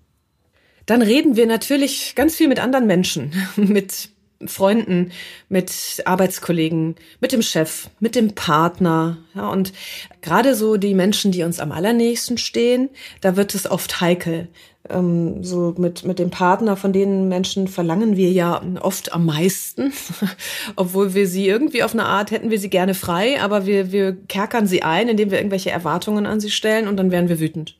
Dann 0.85 1.01
reden 1.01 1.37
wir 1.37 1.45
natürlich 1.45 2.13
ganz 2.13 2.35
viel 2.35 2.49
mit 2.49 2.59
anderen 2.59 2.87
Menschen, 2.87 3.31
mit 3.55 4.09
Freunden, 4.45 5.11
mit 5.49 6.01
Arbeitskollegen, 6.05 6.95
mit 7.19 7.31
dem 7.33 7.41
Chef, 7.41 7.89
mit 7.99 8.15
dem 8.15 8.35
Partner. 8.35 9.17
Ja, 9.35 9.49
und 9.49 9.73
gerade 10.21 10.55
so 10.55 10.77
die 10.77 10.93
Menschen, 10.93 11.31
die 11.31 11.43
uns 11.43 11.59
am 11.59 11.71
allernächsten 11.71 12.37
stehen, 12.37 12.89
da 13.21 13.35
wird 13.35 13.53
es 13.53 13.69
oft 13.69 13.99
heikel. 13.99 14.47
Ähm, 14.89 15.43
so 15.43 15.75
mit, 15.77 16.05
mit 16.05 16.19
dem 16.19 16.29
Partner 16.29 16.77
von 16.77 16.93
den 16.93 17.27
Menschen 17.27 17.67
verlangen 17.67 18.15
wir 18.15 18.31
ja 18.31 18.61
oft 18.79 19.11
am 19.11 19.25
meisten, 19.25 19.91
obwohl 20.77 21.13
wir 21.13 21.27
sie 21.27 21.47
irgendwie 21.47 21.83
auf 21.83 21.93
eine 21.93 22.05
Art 22.05 22.31
hätten 22.31 22.49
wir 22.49 22.59
sie 22.59 22.69
gerne 22.69 22.93
frei, 22.93 23.41
aber 23.41 23.65
wir, 23.65 23.91
wir 23.91 24.15
kerkern 24.27 24.67
sie 24.67 24.83
ein, 24.83 25.09
indem 25.09 25.31
wir 25.31 25.37
irgendwelche 25.37 25.71
Erwartungen 25.71 26.25
an 26.25 26.39
sie 26.39 26.49
stellen 26.49 26.87
und 26.87 26.95
dann 26.95 27.11
werden 27.11 27.27
wir 27.27 27.41
wütend. 27.41 27.75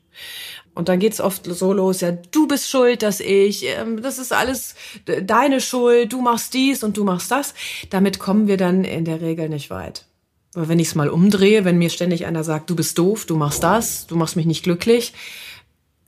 Und 0.80 0.88
dann 0.88 0.98
geht's 0.98 1.20
oft 1.20 1.44
so 1.44 1.74
los, 1.74 2.00
ja, 2.00 2.10
du 2.10 2.48
bist 2.48 2.70
schuld, 2.70 3.02
dass 3.02 3.20
ich, 3.20 3.66
ähm, 3.66 4.00
das 4.00 4.16
ist 4.16 4.32
alles 4.32 4.74
deine 5.04 5.60
Schuld, 5.60 6.10
du 6.10 6.22
machst 6.22 6.54
dies 6.54 6.82
und 6.82 6.96
du 6.96 7.04
machst 7.04 7.30
das. 7.30 7.52
Damit 7.90 8.18
kommen 8.18 8.46
wir 8.46 8.56
dann 8.56 8.84
in 8.84 9.04
der 9.04 9.20
Regel 9.20 9.50
nicht 9.50 9.68
weit. 9.68 10.06
Aber 10.54 10.68
wenn 10.68 10.78
ich 10.78 10.88
es 10.88 10.94
mal 10.94 11.10
umdrehe, 11.10 11.66
wenn 11.66 11.76
mir 11.76 11.90
ständig 11.90 12.24
einer 12.24 12.44
sagt, 12.44 12.70
du 12.70 12.76
bist 12.76 12.96
doof, 12.96 13.26
du 13.26 13.36
machst 13.36 13.62
das, 13.62 14.06
du 14.06 14.16
machst 14.16 14.36
mich 14.36 14.46
nicht 14.46 14.62
glücklich, 14.62 15.12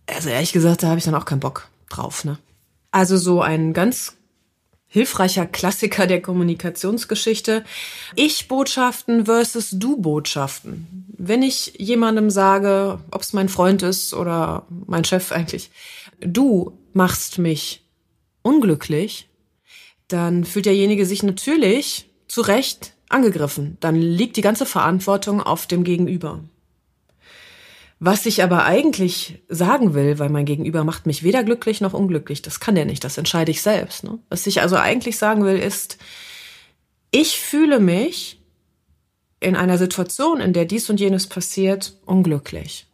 also 0.07 0.31
ehrlich 0.31 0.55
gesagt, 0.55 0.83
da 0.83 0.87
habe 0.87 0.97
ich 0.97 1.05
dann 1.05 1.17
auch 1.17 1.27
keinen 1.27 1.41
Bock 1.41 1.69
drauf. 1.91 2.25
Ne? 2.25 2.39
Also 2.93 3.19
so 3.19 3.43
ein 3.43 3.75
ganz 3.75 4.17
hilfreicher 4.93 5.47
Klassiker 5.47 6.07
der 6.07 6.21
Kommunikationsgeschichte. 6.21 7.65
Ich-Botschaften 8.15 9.25
versus 9.25 9.71
Du-Botschaften. 9.71 11.07
Wenn 11.17 11.43
ich 11.43 11.73
jemandem 11.79 12.29
sage, 12.29 13.01
ob 13.11 13.23
es 13.23 13.33
mein 13.33 13.49
Freund 13.49 13.83
ist 13.83 14.13
oder 14.13 14.67
mein 14.87 15.05
Chef 15.05 15.33
eigentlich, 15.33 15.71
du 16.21 16.77
machst 16.93 17.39
mich 17.39 17.83
unglücklich, 18.43 19.31
dann 20.09 20.45
fühlt 20.45 20.67
derjenige 20.67 21.07
sich 21.07 21.23
natürlich 21.23 22.11
zu 22.29 22.43
Recht 22.43 22.93
angegriffen. 23.09 23.79
Dann 23.81 23.97
liegt 23.97 24.37
die 24.37 24.43
ganze 24.43 24.67
Verantwortung 24.67 25.43
auf 25.43 25.67
dem 25.67 25.85
Gegenüber. 25.85 26.41
Was 28.05 28.27
ich 28.27 28.43
aber 28.43 28.65
eigentlich 28.65 29.45
sagen 29.49 29.95
will, 29.95 30.19
weil 30.19 30.29
mein 30.29 30.45
Gegenüber 30.45 30.83
macht 30.83 31.07
mich 31.07 31.23
weder 31.23 31.45
glücklich 31.45 31.81
noch 31.81 31.93
unglücklich, 31.93 32.43
das 32.43 32.59
kann 32.59 32.75
der 32.75 32.85
nicht, 32.85 33.05
das 33.05 33.17
entscheide 33.17 33.53
ich 33.53 33.63
selbst. 33.63 34.03
Ne? 34.03 34.19
Was 34.29 34.45
ich 34.49 34.61
also 34.61 34.75
eigentlich 34.75 35.17
sagen 35.17 35.45
will, 35.45 35.57
ist, 35.57 35.99
ich 37.13 37.39
fühle 37.39 37.79
mich 37.79 38.41
in 39.39 39.55
einer 39.55 39.79
Situation, 39.79 40.41
in 40.41 40.53
der 40.53 40.65
dies 40.65 40.91
und 40.91 40.99
jenes 40.99 41.29
passiert, 41.29 41.97
unglücklich. 42.05 42.89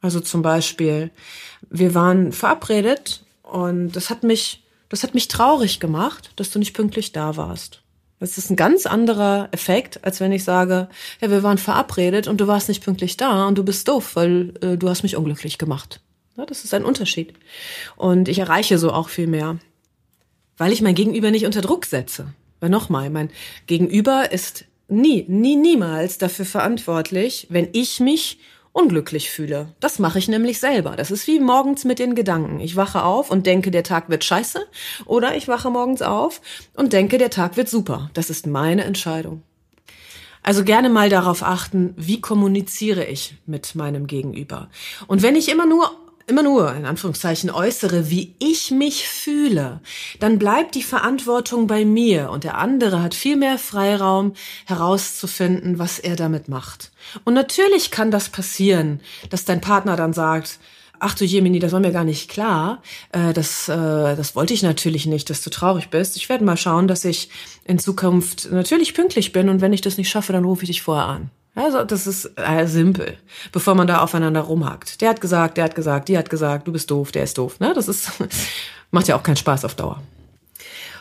Also 0.00 0.18
zum 0.18 0.42
Beispiel, 0.42 1.12
wir 1.68 1.94
waren 1.94 2.32
verabredet 2.32 3.24
und 3.44 3.92
das 3.92 4.10
hat 4.10 4.24
mich, 4.24 4.64
das 4.88 5.04
hat 5.04 5.14
mich 5.14 5.28
traurig 5.28 5.78
gemacht, 5.78 6.32
dass 6.34 6.50
du 6.50 6.58
nicht 6.58 6.74
pünktlich 6.74 7.12
da 7.12 7.36
warst. 7.36 7.79
Das 8.20 8.36
ist 8.36 8.50
ein 8.50 8.56
ganz 8.56 8.84
anderer 8.84 9.48
Effekt, 9.50 10.04
als 10.04 10.20
wenn 10.20 10.30
ich 10.30 10.44
sage, 10.44 10.88
ja, 11.22 11.30
wir 11.30 11.42
waren 11.42 11.56
verabredet 11.56 12.28
und 12.28 12.38
du 12.38 12.46
warst 12.46 12.68
nicht 12.68 12.84
pünktlich 12.84 13.16
da 13.16 13.48
und 13.48 13.56
du 13.56 13.64
bist 13.64 13.88
doof, 13.88 14.14
weil 14.14 14.52
äh, 14.60 14.76
du 14.76 14.90
hast 14.90 15.02
mich 15.02 15.16
unglücklich 15.16 15.56
gemacht. 15.56 16.00
Ja, 16.36 16.44
das 16.44 16.64
ist 16.64 16.74
ein 16.74 16.84
Unterschied. 16.84 17.32
Und 17.96 18.28
ich 18.28 18.38
erreiche 18.38 18.78
so 18.78 18.92
auch 18.92 19.08
viel 19.08 19.26
mehr, 19.26 19.58
weil 20.58 20.72
ich 20.72 20.82
mein 20.82 20.94
Gegenüber 20.94 21.30
nicht 21.30 21.46
unter 21.46 21.62
Druck 21.62 21.86
setze. 21.86 22.34
Weil 22.60 22.68
nochmal, 22.68 23.08
mein 23.08 23.30
Gegenüber 23.66 24.30
ist 24.30 24.66
nie, 24.86 25.24
nie, 25.26 25.56
niemals 25.56 26.18
dafür 26.18 26.44
verantwortlich, 26.44 27.46
wenn 27.48 27.68
ich 27.72 28.00
mich 28.00 28.38
unglücklich 28.72 29.30
fühle. 29.30 29.74
Das 29.80 29.98
mache 29.98 30.18
ich 30.18 30.28
nämlich 30.28 30.60
selber. 30.60 30.96
Das 30.96 31.10
ist 31.10 31.26
wie 31.26 31.40
morgens 31.40 31.84
mit 31.84 31.98
den 31.98 32.14
Gedanken. 32.14 32.60
Ich 32.60 32.76
wache 32.76 33.04
auf 33.04 33.30
und 33.30 33.46
denke, 33.46 33.70
der 33.70 33.82
Tag 33.82 34.08
wird 34.08 34.24
scheiße. 34.24 34.66
Oder 35.06 35.36
ich 35.36 35.48
wache 35.48 35.70
morgens 35.70 36.02
auf 36.02 36.40
und 36.74 36.92
denke, 36.92 37.18
der 37.18 37.30
Tag 37.30 37.56
wird 37.56 37.68
super. 37.68 38.10
Das 38.14 38.30
ist 38.30 38.46
meine 38.46 38.84
Entscheidung. 38.84 39.42
Also 40.42 40.64
gerne 40.64 40.88
mal 40.88 41.10
darauf 41.10 41.42
achten, 41.42 41.94
wie 41.96 42.20
kommuniziere 42.20 43.04
ich 43.04 43.34
mit 43.44 43.74
meinem 43.74 44.06
Gegenüber. 44.06 44.70
Und 45.06 45.22
wenn 45.22 45.36
ich 45.36 45.50
immer 45.50 45.66
nur 45.66 45.90
immer 46.26 46.42
nur 46.42 46.74
in 46.74 46.86
Anführungszeichen 46.86 47.50
äußere, 47.50 48.10
wie 48.10 48.34
ich 48.38 48.70
mich 48.70 49.08
fühle, 49.08 49.80
dann 50.18 50.38
bleibt 50.38 50.74
die 50.74 50.82
Verantwortung 50.82 51.66
bei 51.66 51.84
mir 51.84 52.30
und 52.30 52.44
der 52.44 52.58
andere 52.58 53.02
hat 53.02 53.14
viel 53.14 53.36
mehr 53.36 53.58
Freiraum 53.58 54.34
herauszufinden, 54.66 55.78
was 55.78 55.98
er 55.98 56.16
damit 56.16 56.48
macht. 56.48 56.92
Und 57.24 57.34
natürlich 57.34 57.90
kann 57.90 58.10
das 58.10 58.28
passieren, 58.28 59.00
dass 59.30 59.44
dein 59.44 59.60
Partner 59.60 59.96
dann 59.96 60.12
sagt, 60.12 60.58
ach 61.00 61.14
du 61.14 61.24
Jemini, 61.24 61.58
das 61.58 61.72
war 61.72 61.80
mir 61.80 61.92
gar 61.92 62.04
nicht 62.04 62.30
klar. 62.30 62.82
Äh, 63.12 63.32
das, 63.32 63.68
äh, 63.68 63.74
das 63.74 64.36
wollte 64.36 64.54
ich 64.54 64.62
natürlich 64.62 65.06
nicht, 65.06 65.30
dass 65.30 65.42
du 65.42 65.50
traurig 65.50 65.88
bist. 65.88 66.16
Ich 66.16 66.28
werde 66.28 66.44
mal 66.44 66.56
schauen, 66.56 66.86
dass 66.86 67.04
ich 67.04 67.30
in 67.64 67.78
Zukunft 67.78 68.50
natürlich 68.52 68.94
pünktlich 68.94 69.32
bin 69.32 69.48
und 69.48 69.60
wenn 69.60 69.72
ich 69.72 69.80
das 69.80 69.96
nicht 69.98 70.10
schaffe, 70.10 70.32
dann 70.32 70.44
rufe 70.44 70.62
ich 70.62 70.68
dich 70.68 70.82
vorher 70.82 71.06
an. 71.06 71.30
Also 71.60 71.84
das 71.84 72.06
ist 72.06 72.32
äh, 72.36 72.66
simpel, 72.66 73.18
bevor 73.52 73.74
man 73.74 73.86
da 73.86 74.00
aufeinander 74.00 74.40
rumhackt. 74.40 75.00
Der 75.00 75.10
hat 75.10 75.20
gesagt, 75.20 75.56
der 75.56 75.64
hat 75.64 75.74
gesagt, 75.74 76.08
die 76.08 76.16
hat 76.16 76.30
gesagt, 76.30 76.66
du 76.66 76.72
bist 76.72 76.90
doof, 76.90 77.12
der 77.12 77.24
ist 77.24 77.36
doof. 77.36 77.60
Ne? 77.60 77.72
Das 77.74 77.88
ist 77.88 78.10
macht 78.90 79.08
ja 79.08 79.16
auch 79.16 79.22
keinen 79.22 79.36
Spaß 79.36 79.64
auf 79.64 79.74
Dauer. 79.74 80.00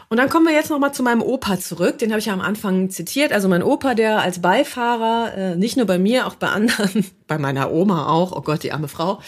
Und 0.10 0.18
dann 0.18 0.28
kommen 0.28 0.48
wir 0.48 0.54
jetzt 0.54 0.72
noch 0.72 0.80
mal 0.80 0.92
zu 0.92 1.04
meinem 1.04 1.22
Opa 1.22 1.60
zurück. 1.60 2.00
Den 2.00 2.10
habe 2.10 2.20
ich 2.20 2.26
ja 2.26 2.34
am 2.34 2.42
Anfang 2.42 2.90
zitiert. 2.90 3.32
Also 3.32 3.48
mein 3.48 3.62
Opa, 3.62 3.94
der 3.94 4.20
als 4.22 4.42
Beifahrer 4.42 5.34
äh, 5.38 5.56
nicht 5.56 5.78
nur 5.78 5.86
bei 5.86 6.00
mir, 6.00 6.26
auch 6.26 6.36
bei 6.36 6.48
anderen, 6.48 7.06
bei 7.28 7.38
meiner 7.38 7.72
Oma 7.72 8.08
auch, 8.08 8.32
oh 8.32 8.42
Gott, 8.42 8.64
die 8.64 8.72
arme 8.72 8.88
Frau, 8.88 9.20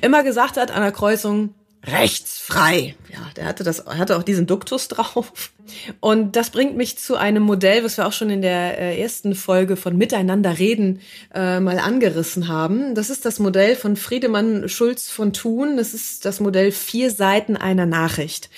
immer 0.00 0.22
gesagt 0.22 0.56
hat 0.56 0.70
an 0.70 0.82
der 0.82 0.92
Kreuzung, 0.92 1.54
rechtsfrei. 1.90 2.94
Ja, 3.12 3.30
der 3.36 3.46
hatte 3.46 3.64
das, 3.64 3.84
hatte 3.86 4.16
auch 4.16 4.22
diesen 4.22 4.46
Duktus 4.46 4.88
drauf. 4.88 5.52
Und 6.00 6.36
das 6.36 6.50
bringt 6.50 6.76
mich 6.76 6.98
zu 6.98 7.16
einem 7.16 7.42
Modell, 7.42 7.84
was 7.84 7.96
wir 7.96 8.06
auch 8.06 8.12
schon 8.12 8.30
in 8.30 8.42
der 8.42 8.78
äh, 8.78 9.00
ersten 9.00 9.34
Folge 9.34 9.76
von 9.76 9.96
Miteinander 9.96 10.58
reden 10.58 11.00
äh, 11.34 11.60
mal 11.60 11.78
angerissen 11.78 12.48
haben. 12.48 12.94
Das 12.94 13.10
ist 13.10 13.24
das 13.24 13.38
Modell 13.38 13.76
von 13.76 13.96
Friedemann 13.96 14.68
Schulz 14.68 15.10
von 15.10 15.32
Thun. 15.32 15.76
Das 15.76 15.94
ist 15.94 16.24
das 16.24 16.40
Modell 16.40 16.72
vier 16.72 17.10
Seiten 17.10 17.56
einer 17.56 17.86
Nachricht, 17.86 18.50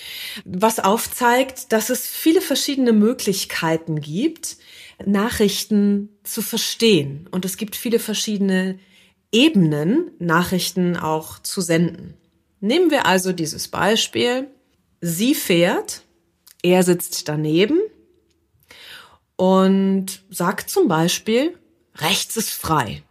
was 0.45 0.79
aufzeigt, 0.79 1.71
dass 1.71 1.89
es 1.89 2.07
viele 2.07 2.41
verschiedene 2.41 2.93
Möglichkeiten 2.93 3.99
gibt, 3.99 4.57
Nachrichten 5.05 6.09
zu 6.23 6.41
verstehen. 6.41 7.27
Und 7.31 7.45
es 7.45 7.57
gibt 7.57 7.75
viele 7.75 7.99
verschiedene 7.99 8.79
Ebenen, 9.31 10.11
Nachrichten 10.19 10.97
auch 10.97 11.39
zu 11.39 11.61
senden. 11.61 12.15
Nehmen 12.61 12.91
wir 12.91 13.05
also 13.07 13.33
dieses 13.33 13.67
Beispiel. 13.67 14.47
Sie 15.01 15.33
fährt, 15.33 16.03
er 16.61 16.83
sitzt 16.83 17.27
daneben 17.27 17.79
und 19.35 20.21
sagt 20.29 20.69
zum 20.69 20.87
Beispiel, 20.87 21.57
rechts 21.97 22.37
ist 22.37 22.51
frei. 22.51 23.01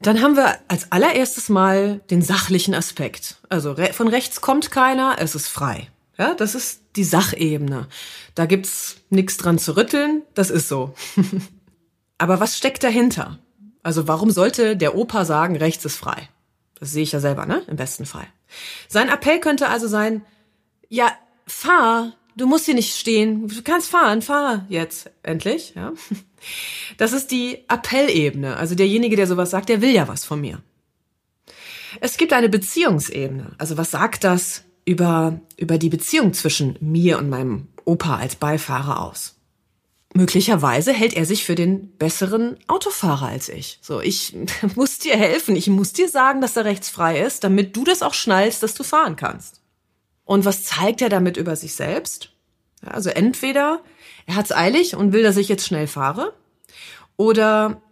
Dann 0.00 0.20
haben 0.20 0.36
wir 0.36 0.58
als 0.68 0.92
allererstes 0.92 1.48
mal 1.48 2.00
den 2.10 2.20
sachlichen 2.20 2.74
Aspekt. 2.74 3.36
Also 3.48 3.74
von 3.92 4.08
rechts 4.08 4.42
kommt 4.42 4.70
keiner, 4.70 5.16
es 5.18 5.34
ist 5.34 5.48
frei. 5.48 5.88
Ja, 6.18 6.34
das 6.34 6.54
ist 6.54 6.82
die 6.96 7.04
Sachebene. 7.04 7.88
Da 8.34 8.44
gibt's 8.44 8.96
nichts 9.08 9.38
dran 9.38 9.58
zu 9.58 9.78
rütteln, 9.78 10.22
das 10.34 10.50
ist 10.50 10.68
so. 10.68 10.94
Aber 12.18 12.38
was 12.38 12.58
steckt 12.58 12.84
dahinter? 12.84 13.38
Also 13.82 14.06
warum 14.06 14.30
sollte 14.30 14.76
der 14.76 14.94
Opa 14.94 15.24
sagen, 15.24 15.56
rechts 15.56 15.86
ist 15.86 15.96
frei? 15.96 16.28
Das 16.78 16.92
sehe 16.92 17.02
ich 17.02 17.12
ja 17.12 17.20
selber, 17.20 17.46
ne? 17.46 17.62
Im 17.66 17.76
besten 17.76 18.04
Fall. 18.04 18.26
Sein 18.88 19.08
Appell 19.08 19.40
könnte 19.40 19.68
also 19.68 19.88
sein, 19.88 20.24
ja, 20.88 21.12
fahr, 21.46 22.12
du 22.36 22.46
musst 22.46 22.66
hier 22.66 22.74
nicht 22.74 22.96
stehen, 22.96 23.48
du 23.48 23.62
kannst 23.62 23.90
fahren, 23.90 24.22
fahr 24.22 24.66
jetzt, 24.68 25.10
endlich, 25.22 25.74
ja. 25.74 25.92
Das 26.98 27.12
ist 27.12 27.30
die 27.30 27.64
Appellebene, 27.68 28.56
also 28.56 28.74
derjenige, 28.74 29.16
der 29.16 29.26
sowas 29.26 29.50
sagt, 29.50 29.70
der 29.70 29.80
will 29.80 29.92
ja 29.92 30.08
was 30.08 30.26
von 30.26 30.42
mir. 30.42 30.62
Es 32.00 32.16
gibt 32.16 32.32
eine 32.32 32.48
Beziehungsebene. 32.48 33.52
Also 33.58 33.76
was 33.76 33.90
sagt 33.90 34.24
das 34.24 34.64
über, 34.84 35.40
über 35.56 35.78
die 35.78 35.88
Beziehung 35.88 36.34
zwischen 36.34 36.76
mir 36.80 37.18
und 37.18 37.28
meinem 37.28 37.68
Opa 37.84 38.16
als 38.16 38.36
Beifahrer 38.36 39.00
aus? 39.00 39.36
Möglicherweise 40.16 40.92
hält 40.92 41.14
er 41.14 41.26
sich 41.26 41.44
für 41.44 41.56
den 41.56 41.96
besseren 41.96 42.56
Autofahrer 42.68 43.26
als 43.26 43.48
ich. 43.48 43.80
So, 43.82 44.00
ich 44.00 44.36
muss 44.76 44.98
dir 44.98 45.16
helfen. 45.16 45.56
Ich 45.56 45.66
muss 45.66 45.92
dir 45.92 46.08
sagen, 46.08 46.40
dass 46.40 46.56
er 46.56 46.64
rechtsfrei 46.64 47.20
ist, 47.20 47.42
damit 47.42 47.76
du 47.76 47.84
das 47.84 48.02
auch 48.02 48.14
schnallst, 48.14 48.62
dass 48.62 48.74
du 48.74 48.84
fahren 48.84 49.16
kannst. 49.16 49.60
Und 50.24 50.44
was 50.44 50.64
zeigt 50.64 51.02
er 51.02 51.08
damit 51.08 51.36
über 51.36 51.56
sich 51.56 51.74
selbst? 51.74 52.30
Also 52.80 53.10
entweder 53.10 53.82
er 54.26 54.36
hat's 54.36 54.52
eilig 54.52 54.94
und 54.94 55.12
will, 55.12 55.24
dass 55.24 55.36
ich 55.36 55.48
jetzt 55.48 55.66
schnell 55.66 55.86
fahre, 55.86 56.32
oder 57.16 57.82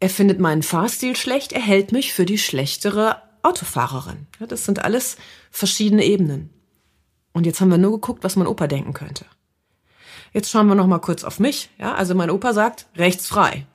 er 0.00 0.10
findet 0.10 0.38
meinen 0.38 0.62
Fahrstil 0.62 1.16
schlecht, 1.16 1.52
er 1.52 1.60
hält 1.60 1.92
mich 1.92 2.12
für 2.12 2.24
die 2.24 2.38
schlechtere 2.38 3.22
Autofahrerin. 3.42 4.26
Ja, 4.40 4.46
das 4.46 4.64
sind 4.64 4.84
alles 4.84 5.16
verschiedene 5.50 6.04
Ebenen. 6.04 6.50
Und 7.32 7.46
jetzt 7.46 7.60
haben 7.60 7.70
wir 7.70 7.78
nur 7.78 7.92
geguckt, 7.92 8.24
was 8.24 8.36
mein 8.36 8.46
Opa 8.46 8.66
denken 8.66 8.92
könnte. 8.92 9.24
Jetzt 10.32 10.50
schauen 10.50 10.66
wir 10.66 10.74
noch 10.74 10.86
mal 10.86 10.98
kurz 10.98 11.24
auf 11.24 11.40
mich. 11.40 11.70
Ja, 11.78 11.94
also 11.94 12.14
mein 12.14 12.30
Opa 12.30 12.52
sagt 12.52 12.86
rechtsfrei. 12.96 13.66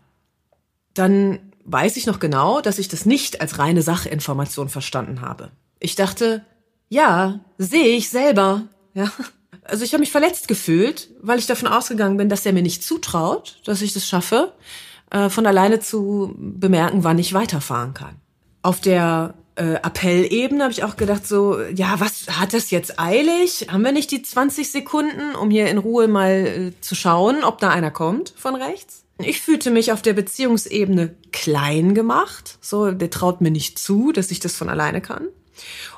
Dann 0.94 1.40
weiß 1.66 1.98
ich 1.98 2.06
noch 2.06 2.20
genau, 2.20 2.62
dass 2.62 2.80
ich 2.80 2.88
das 2.88 3.06
nicht 3.06 3.42
als 3.42 3.58
reine 3.58 3.82
Sachinformation 3.82 4.70
verstanden 4.70 5.22
habe. 5.22 5.52
Ich 5.80 5.96
dachte, 5.96 6.46
ja, 6.90 7.40
sehe 7.58 7.96
ich 7.96 8.10
selber. 8.10 8.64
Ja, 8.94 9.12
also 9.64 9.84
ich 9.84 9.94
habe 9.94 10.02
mich 10.02 10.12
verletzt 10.12 10.48
gefühlt, 10.48 11.10
weil 11.22 11.40
ich 11.40 11.48
davon 11.48 11.68
ausgegangen 11.68 12.18
bin, 12.18 12.30
dass 12.30 12.46
er 12.46 12.54
mir 12.54 12.62
nicht 12.62 12.84
zutraut, 12.84 13.60
dass 13.66 13.82
ich 13.82 13.94
das 13.94 14.08
schaffe, 14.08 14.54
äh, 15.10 15.30
von 15.30 15.46
alleine 15.46 15.80
zu 15.80 16.36
bemerken, 16.38 17.04
wann 17.04 17.20
ich 17.20 17.34
weiterfahren 17.34 17.94
kann. 17.94 18.16
Auf 18.62 18.82
der 18.82 19.34
äh, 19.56 19.76
Appellebene 19.76 20.64
habe 20.64 20.74
ich 20.74 20.84
auch 20.84 20.96
gedacht, 20.96 21.28
so, 21.28 21.62
ja, 21.62 22.00
was 22.00 22.28
hat 22.28 22.54
das 22.54 22.72
jetzt 22.72 23.00
eilig? 23.00 23.68
Haben 23.70 23.84
wir 23.84 23.92
nicht 23.92 24.12
die 24.12 24.22
20 24.22 24.72
Sekunden, 24.72 25.36
um 25.36 25.50
hier 25.52 25.68
in 25.68 25.78
Ruhe 25.78 26.08
mal 26.08 26.32
äh, 26.32 26.82
zu 26.82 26.96
schauen, 26.96 27.44
ob 27.44 27.60
da 27.60 27.70
einer 27.70 27.92
kommt 27.92 28.34
von 28.36 28.56
rechts? 28.56 29.04
Ich 29.20 29.42
fühlte 29.42 29.70
mich 29.70 29.92
auf 29.92 30.02
der 30.02 30.14
Beziehungsebene 30.14 31.14
klein 31.32 31.94
gemacht. 31.94 32.58
So, 32.62 32.92
der 32.92 33.10
traut 33.10 33.42
mir 33.42 33.52
nicht 33.52 33.78
zu, 33.78 34.12
dass 34.12 34.32
ich 34.32 34.40
das 34.40 34.56
von 34.56 34.70
alleine 34.70 35.02
kann. 35.02 35.28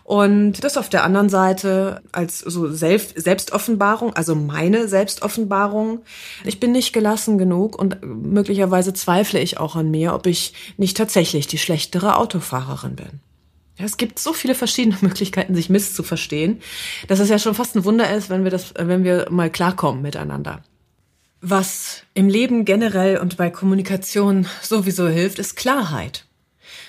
Und 0.03 0.63
das 0.63 0.77
auf 0.77 0.89
der 0.89 1.03
anderen 1.03 1.29
Seite 1.29 2.01
als 2.11 2.39
so 2.39 2.69
Selbst 2.71 3.19
Selbstoffenbarung, 3.19 4.13
also 4.13 4.35
meine 4.35 4.87
Selbstoffenbarung. 4.87 6.01
Ich 6.43 6.59
bin 6.59 6.73
nicht 6.73 6.93
gelassen 6.93 7.37
genug 7.37 7.79
und 7.79 7.97
möglicherweise 8.03 8.93
zweifle 8.93 9.39
ich 9.39 9.57
auch 9.57 9.75
an 9.75 9.89
mir, 9.89 10.13
ob 10.13 10.27
ich 10.27 10.53
nicht 10.77 10.97
tatsächlich 10.97 11.47
die 11.47 11.57
schlechtere 11.57 12.17
Autofahrerin 12.17 12.95
bin. 12.95 13.21
Es 13.77 13.97
gibt 13.97 14.19
so 14.19 14.33
viele 14.33 14.55
verschiedene 14.55 14.97
Möglichkeiten, 15.01 15.55
sich 15.55 15.69
misszuverstehen, 15.69 16.61
dass 17.07 17.19
es 17.19 17.29
ja 17.29 17.39
schon 17.39 17.55
fast 17.55 17.75
ein 17.75 17.85
Wunder 17.85 18.13
ist, 18.13 18.29
wenn 18.29 18.43
wir 18.43 18.51
das, 18.51 18.73
wenn 18.77 19.03
wir 19.03 19.27
mal 19.29 19.49
klarkommen 19.49 20.01
miteinander. 20.01 20.63
Was 21.41 22.03
im 22.13 22.27
Leben 22.27 22.65
generell 22.65 23.17
und 23.17 23.37
bei 23.37 23.49
Kommunikation 23.49 24.47
sowieso 24.61 25.07
hilft, 25.07 25.37
ist 25.37 25.55
Klarheit. 25.55 26.25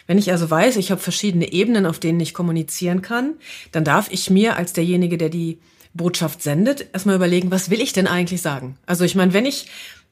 Wenn 0.06 0.18
ich 0.18 0.30
also 0.30 0.48
weiß, 0.48 0.76
ich 0.76 0.90
habe 0.90 1.00
verschiedene 1.00 1.52
Ebenen, 1.52 1.84
auf 1.84 1.98
denen 1.98 2.20
ich 2.20 2.32
kommunizieren 2.32 3.02
kann, 3.02 3.34
dann 3.72 3.84
darf 3.84 4.10
ich 4.10 4.30
mir 4.30 4.56
als 4.56 4.72
derjenige, 4.72 5.18
der 5.18 5.28
die 5.28 5.58
Botschaft 5.94 6.42
sendet, 6.42 6.86
erstmal 6.92 7.16
überlegen, 7.16 7.50
was 7.50 7.70
will 7.70 7.80
ich 7.80 7.92
denn 7.92 8.06
eigentlich 8.06 8.42
sagen? 8.42 8.76
Also 8.86 9.04
ich 9.04 9.14
meine, 9.14 9.32
wenn 9.32 9.46
ich 9.46 9.66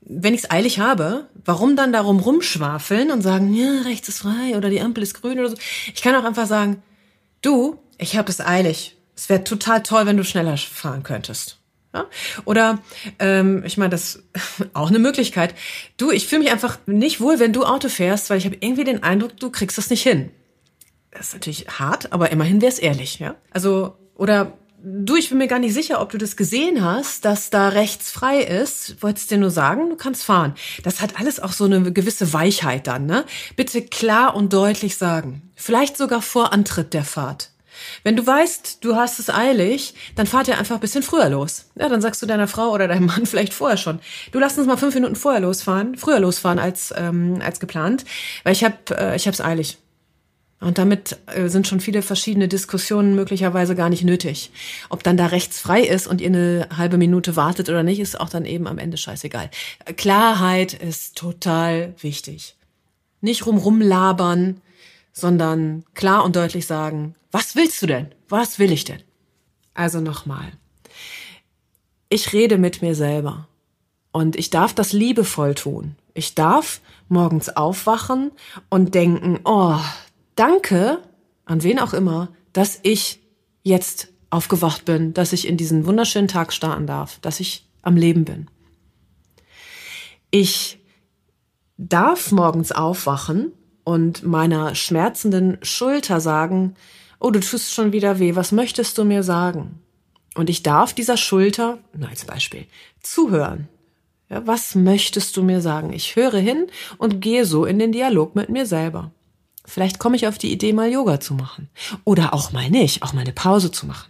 wenn 0.06 0.34
ich 0.34 0.44
es 0.44 0.50
eilig 0.50 0.78
habe, 0.80 1.28
warum 1.44 1.76
dann 1.76 1.92
darum 1.92 2.20
rumschwafeln 2.20 3.10
und 3.10 3.22
sagen, 3.22 3.54
ja, 3.54 3.82
rechts 3.82 4.08
ist 4.08 4.20
frei 4.20 4.56
oder 4.56 4.70
die 4.70 4.80
Ampel 4.80 5.02
ist 5.02 5.20
grün 5.20 5.38
oder 5.38 5.50
so? 5.50 5.56
Ich 5.94 6.02
kann 6.02 6.14
auch 6.14 6.24
einfach 6.24 6.46
sagen, 6.46 6.82
du, 7.42 7.78
ich 7.98 8.16
habe 8.16 8.30
es 8.30 8.40
eilig. 8.40 8.96
Es 9.16 9.28
wäre 9.28 9.44
total 9.44 9.82
toll, 9.82 10.06
wenn 10.06 10.16
du 10.16 10.24
schneller 10.24 10.56
fahren 10.56 11.02
könntest. 11.02 11.58
Ja? 11.94 12.06
Oder 12.44 12.82
ähm, 13.18 13.62
ich 13.64 13.78
meine, 13.78 13.90
das 13.90 14.22
auch 14.74 14.88
eine 14.88 14.98
Möglichkeit. 14.98 15.54
Du, 15.96 16.10
ich 16.10 16.26
fühle 16.26 16.42
mich 16.42 16.52
einfach 16.52 16.78
nicht 16.86 17.20
wohl, 17.20 17.38
wenn 17.38 17.52
du 17.52 17.64
Auto 17.64 17.88
fährst, 17.88 18.28
weil 18.28 18.38
ich 18.38 18.44
habe 18.44 18.56
irgendwie 18.60 18.84
den 18.84 19.02
Eindruck, 19.02 19.38
du 19.38 19.50
kriegst 19.50 19.78
das 19.78 19.90
nicht 19.90 20.02
hin. 20.02 20.30
Das 21.12 21.28
ist 21.28 21.34
natürlich 21.34 21.66
hart, 21.68 22.12
aber 22.12 22.30
immerhin 22.32 22.60
wäre 22.60 22.72
es 22.72 22.80
ehrlich, 22.80 23.20
ja. 23.20 23.36
Also 23.52 23.96
oder 24.16 24.58
du, 24.84 25.16
ich 25.16 25.30
bin 25.30 25.38
mir 25.38 25.48
gar 25.48 25.58
nicht 25.58 25.74
sicher, 25.74 26.00
ob 26.00 26.10
du 26.10 26.18
das 26.18 26.36
gesehen 26.36 26.84
hast, 26.84 27.24
dass 27.24 27.50
da 27.50 27.68
rechts 27.68 28.10
frei 28.10 28.40
ist. 28.40 29.02
Wolltest 29.02 29.30
dir 29.30 29.38
nur 29.38 29.50
sagen, 29.50 29.88
du 29.88 29.96
kannst 29.96 30.24
fahren. 30.24 30.54
Das 30.82 31.00
hat 31.00 31.18
alles 31.18 31.40
auch 31.40 31.52
so 31.52 31.64
eine 31.64 31.92
gewisse 31.92 32.32
Weichheit 32.32 32.86
dann, 32.86 33.06
ne? 33.06 33.24
Bitte 33.56 33.82
klar 33.82 34.36
und 34.36 34.52
deutlich 34.52 34.96
sagen. 34.96 35.50
Vielleicht 35.56 35.96
sogar 35.96 36.22
vor 36.22 36.52
Antritt 36.52 36.92
der 36.92 37.04
Fahrt. 37.04 37.50
Wenn 38.04 38.16
du 38.16 38.24
weißt, 38.24 38.84
du 38.84 38.94
hast 38.96 39.18
es 39.18 39.30
eilig, 39.30 39.94
dann 40.14 40.26
fahrt 40.26 40.48
ihr 40.48 40.58
einfach 40.58 40.76
ein 40.76 40.80
bisschen 40.80 41.02
früher 41.02 41.28
los. 41.28 41.66
Ja, 41.74 41.88
dann 41.88 42.00
sagst 42.00 42.22
du 42.22 42.26
deiner 42.26 42.46
Frau 42.46 42.70
oder 42.70 42.86
deinem 42.86 43.06
Mann 43.06 43.26
vielleicht 43.26 43.54
vorher 43.54 43.76
schon. 43.76 44.00
Du 44.32 44.38
lass 44.38 44.58
uns 44.58 44.66
mal 44.66 44.76
fünf 44.76 44.94
Minuten 44.94 45.16
vorher 45.16 45.40
losfahren, 45.40 45.96
früher 45.96 46.20
losfahren 46.20 46.58
als 46.58 46.94
ähm, 46.96 47.40
als 47.44 47.58
geplant, 47.58 48.04
weil 48.44 48.52
ich 48.52 48.62
habe 48.64 48.76
äh, 48.90 49.16
ich 49.16 49.26
hab's 49.26 49.40
eilig. 49.40 49.78
Und 50.64 50.78
damit 50.78 51.18
äh, 51.26 51.48
sind 51.48 51.68
schon 51.68 51.80
viele 51.80 52.00
verschiedene 52.00 52.48
Diskussionen 52.48 53.14
möglicherweise 53.14 53.76
gar 53.76 53.90
nicht 53.90 54.02
nötig. 54.02 54.50
Ob 54.88 55.02
dann 55.02 55.18
da 55.18 55.26
rechts 55.26 55.60
frei 55.60 55.82
ist 55.82 56.06
und 56.06 56.22
ihr 56.22 56.28
eine 56.28 56.68
halbe 56.74 56.96
Minute 56.96 57.36
wartet 57.36 57.68
oder 57.68 57.82
nicht, 57.82 58.00
ist 58.00 58.18
auch 58.18 58.30
dann 58.30 58.46
eben 58.46 58.66
am 58.66 58.78
Ende 58.78 58.96
scheißegal. 58.96 59.50
Klarheit 59.96 60.72
ist 60.72 61.16
total 61.16 61.94
wichtig. 62.00 62.56
Nicht 63.20 63.44
rumrum 63.44 63.82
labern, 63.82 64.62
sondern 65.12 65.84
klar 65.92 66.24
und 66.24 66.34
deutlich 66.34 66.66
sagen, 66.66 67.14
was 67.30 67.54
willst 67.56 67.82
du 67.82 67.86
denn? 67.86 68.08
Was 68.30 68.58
will 68.58 68.72
ich 68.72 68.84
denn? 68.84 69.02
Also 69.74 70.00
nochmal. 70.00 70.52
Ich 72.08 72.32
rede 72.32 72.56
mit 72.56 72.80
mir 72.80 72.94
selber. 72.94 73.48
Und 74.12 74.36
ich 74.36 74.48
darf 74.48 74.72
das 74.72 74.94
liebevoll 74.94 75.54
tun. 75.54 75.96
Ich 76.14 76.34
darf 76.34 76.80
morgens 77.08 77.50
aufwachen 77.50 78.30
und 78.70 78.94
denken, 78.94 79.40
oh, 79.44 79.78
danke, 80.36 81.02
an 81.44 81.62
wen 81.62 81.78
auch 81.78 81.94
immer, 81.94 82.28
dass 82.52 82.80
ich 82.82 83.20
jetzt 83.62 84.08
aufgewacht 84.30 84.84
bin, 84.84 85.14
dass 85.14 85.32
ich 85.32 85.46
in 85.46 85.56
diesen 85.56 85.86
wunderschönen 85.86 86.28
Tag 86.28 86.52
starten 86.52 86.86
darf, 86.86 87.18
dass 87.20 87.40
ich 87.40 87.66
am 87.82 87.96
Leben 87.96 88.24
bin. 88.24 88.48
Ich 90.30 90.78
darf 91.76 92.32
morgens 92.32 92.72
aufwachen 92.72 93.52
und 93.84 94.24
meiner 94.24 94.74
schmerzenden 94.74 95.58
Schulter 95.62 96.20
sagen, 96.20 96.74
oh, 97.20 97.30
du 97.30 97.40
tust 97.40 97.72
schon 97.72 97.92
wieder 97.92 98.18
weh, 98.18 98.34
was 98.34 98.52
möchtest 98.52 98.98
du 98.98 99.04
mir 99.04 99.22
sagen? 99.22 99.80
Und 100.34 100.50
ich 100.50 100.62
darf 100.62 100.92
dieser 100.92 101.16
Schulter, 101.16 101.78
nur 101.96 102.08
als 102.08 102.24
Beispiel, 102.24 102.66
zuhören. 103.00 103.68
Ja, 104.28 104.46
was 104.46 104.74
möchtest 104.74 105.36
du 105.36 105.42
mir 105.42 105.60
sagen? 105.60 105.92
Ich 105.92 106.16
höre 106.16 106.38
hin 106.38 106.66
und 106.98 107.20
gehe 107.20 107.44
so 107.44 107.64
in 107.64 107.78
den 107.78 107.92
Dialog 107.92 108.34
mit 108.34 108.48
mir 108.48 108.66
selber. 108.66 109.12
Vielleicht 109.64 109.98
komme 109.98 110.16
ich 110.16 110.26
auf 110.26 110.38
die 110.38 110.52
Idee, 110.52 110.72
mal 110.72 110.90
Yoga 110.90 111.20
zu 111.20 111.34
machen. 111.34 111.68
Oder 112.04 112.34
auch 112.34 112.52
mal 112.52 112.70
nicht, 112.70 113.02
auch 113.02 113.12
mal 113.12 113.22
eine 113.22 113.32
Pause 113.32 113.70
zu 113.70 113.86
machen. 113.86 114.08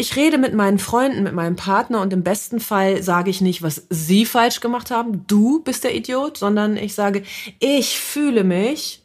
Ich 0.00 0.14
rede 0.14 0.38
mit 0.38 0.54
meinen 0.54 0.78
Freunden, 0.78 1.24
mit 1.24 1.34
meinem 1.34 1.56
Partner 1.56 2.00
und 2.00 2.12
im 2.12 2.22
besten 2.22 2.60
Fall 2.60 3.02
sage 3.02 3.30
ich 3.30 3.40
nicht, 3.40 3.62
was 3.62 3.82
sie 3.90 4.26
falsch 4.26 4.60
gemacht 4.60 4.92
haben, 4.92 5.26
du 5.26 5.60
bist 5.60 5.82
der 5.82 5.94
Idiot, 5.94 6.38
sondern 6.38 6.76
ich 6.76 6.94
sage, 6.94 7.24
ich 7.58 7.98
fühle 7.98 8.44
mich 8.44 9.02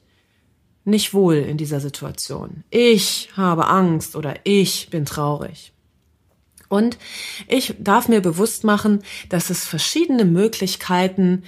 nicht 0.86 1.13
wohl 1.13 1.36
in 1.36 1.58
dieser 1.58 1.80
Situation. 1.80 2.63
Ich 2.70 3.30
habe 3.36 3.68
Angst 3.68 4.16
oder 4.16 4.36
ich 4.44 4.89
bin 4.92 5.06
traurig. 5.06 5.74
Und 6.70 6.98
ich 7.48 7.76
darf 7.80 8.08
mir 8.08 8.22
bewusst 8.22 8.63
machen, 8.63 9.04
dass 9.30 9.50
es 9.50 9.66
verschiedene 9.66 10.26
Möglichkeiten 10.26 11.44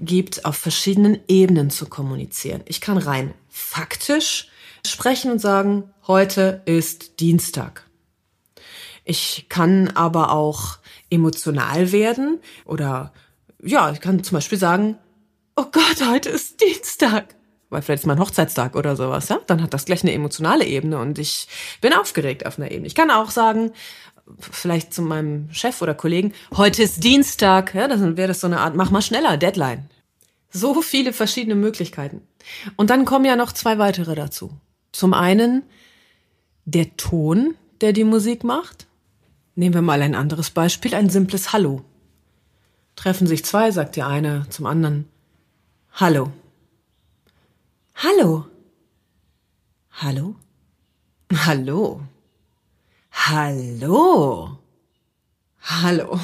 gibt, 0.00 0.44
auf 0.44 0.56
verschiedenen 0.56 1.20
Ebenen 1.28 1.70
zu 1.70 1.86
kommunizieren. 1.86 2.62
Ich 2.66 2.80
kann 2.80 2.98
rein 2.98 3.34
faktisch 3.48 4.48
sprechen 4.86 5.30
und 5.30 5.40
sagen, 5.40 5.90
heute 6.06 6.62
ist 6.64 7.20
Dienstag. 7.20 7.84
Ich 9.04 9.46
kann 9.48 9.88
aber 9.88 10.32
auch 10.32 10.78
emotional 11.10 11.92
werden 11.92 12.40
oder 12.64 13.12
ja, 13.62 13.90
ich 13.90 14.00
kann 14.00 14.22
zum 14.22 14.36
Beispiel 14.36 14.58
sagen, 14.58 14.98
oh 15.56 15.66
Gott, 15.72 16.06
heute 16.08 16.28
ist 16.28 16.60
Dienstag 16.60 17.34
weil 17.70 17.82
vielleicht 17.82 18.02
ist 18.02 18.06
mein 18.06 18.18
Hochzeitstag 18.18 18.76
oder 18.76 18.96
sowas, 18.96 19.28
ja, 19.28 19.40
dann 19.46 19.62
hat 19.62 19.74
das 19.74 19.84
gleich 19.84 20.02
eine 20.02 20.12
emotionale 20.12 20.64
Ebene 20.64 20.98
und 20.98 21.18
ich 21.18 21.48
bin 21.80 21.92
aufgeregt 21.92 22.46
auf 22.46 22.58
einer 22.58 22.70
Ebene. 22.70 22.86
Ich 22.86 22.94
kann 22.94 23.10
auch 23.10 23.30
sagen, 23.30 23.72
vielleicht 24.38 24.92
zu 24.92 25.02
meinem 25.02 25.52
Chef 25.52 25.80
oder 25.82 25.94
Kollegen, 25.94 26.32
heute 26.56 26.82
ist 26.82 27.02
Dienstag, 27.04 27.74
ja, 27.74 27.88
dann 27.88 28.16
wäre 28.16 28.28
das 28.28 28.40
so 28.40 28.46
eine 28.46 28.60
Art, 28.60 28.74
mach 28.74 28.90
mal 28.90 29.02
schneller, 29.02 29.36
Deadline. 29.36 29.88
So 30.50 30.80
viele 30.80 31.12
verschiedene 31.12 31.54
Möglichkeiten. 31.54 32.22
Und 32.76 32.90
dann 32.90 33.04
kommen 33.04 33.24
ja 33.24 33.36
noch 33.36 33.52
zwei 33.52 33.78
weitere 33.78 34.14
dazu. 34.14 34.52
Zum 34.92 35.14
einen 35.14 35.62
der 36.64 36.96
Ton, 36.96 37.54
der 37.80 37.92
die 37.92 38.04
Musik 38.04 38.44
macht. 38.44 38.86
Nehmen 39.54 39.74
wir 39.74 39.82
mal 39.82 40.02
ein 40.02 40.14
anderes 40.14 40.50
Beispiel, 40.50 40.94
ein 40.94 41.10
simples 41.10 41.52
Hallo. 41.52 41.84
Treffen 42.96 43.26
sich 43.26 43.44
zwei, 43.44 43.70
sagt 43.70 43.96
die 43.96 44.02
eine 44.02 44.46
zum 44.50 44.66
anderen 44.66 45.08
Hallo. 45.92 46.32
Hallo. 47.94 48.46
Hallo? 49.90 50.36
Hallo? 51.46 52.00
Hallo? 53.30 54.56
Hallo? 55.60 56.18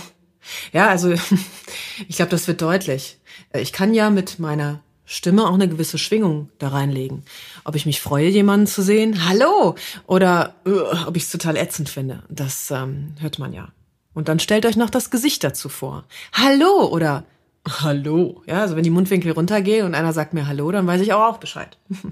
Ja, 0.73 0.88
also 0.88 1.12
ich 2.09 2.17
glaube, 2.17 2.31
das 2.31 2.49
wird 2.49 2.62
deutlich. 2.62 3.19
Ich 3.53 3.75
kann 3.75 3.93
ja 3.93 4.09
mit 4.09 4.38
meiner 4.38 4.81
Stimme 5.05 5.47
auch 5.47 5.53
eine 5.53 5.69
gewisse 5.69 5.99
Schwingung 5.99 6.49
da 6.59 6.69
reinlegen. 6.69 7.25
Ob 7.64 7.75
ich 7.75 7.85
mich 7.85 8.01
freue, 8.01 8.29
jemanden 8.29 8.67
zu 8.67 8.81
sehen, 8.81 9.29
hallo, 9.29 9.75
oder 10.07 10.55
uh, 10.67 11.07
ob 11.07 11.19
ich 11.19 11.25
es 11.25 11.31
total 11.31 11.59
ätzend 11.59 11.90
finde, 11.90 12.23
das 12.31 12.71
ähm, 12.71 13.14
hört 13.21 13.38
man 13.38 13.53
ja. 13.53 13.69
Und 14.14 14.29
dann 14.29 14.40
stellt 14.40 14.64
euch 14.64 14.77
noch 14.77 14.88
das 14.88 15.11
Gesicht 15.11 15.45
dazu 15.45 15.69
vor. 15.69 16.05
Hallo 16.33 16.88
oder 16.90 17.25
Hallo. 17.69 18.43
Ja, 18.47 18.62
also 18.62 18.77
wenn 18.77 18.83
die 18.83 18.88
Mundwinkel 18.88 19.33
runtergehen 19.33 19.85
und 19.85 19.95
einer 19.95 20.14
sagt 20.14 20.33
mir 20.33 20.47
Hallo, 20.47 20.73
dann 20.73 20.87
weiß 20.87 21.03
ich 21.03 21.12
auch, 21.12 21.35
auch 21.35 21.38
Bescheid. 21.38 21.77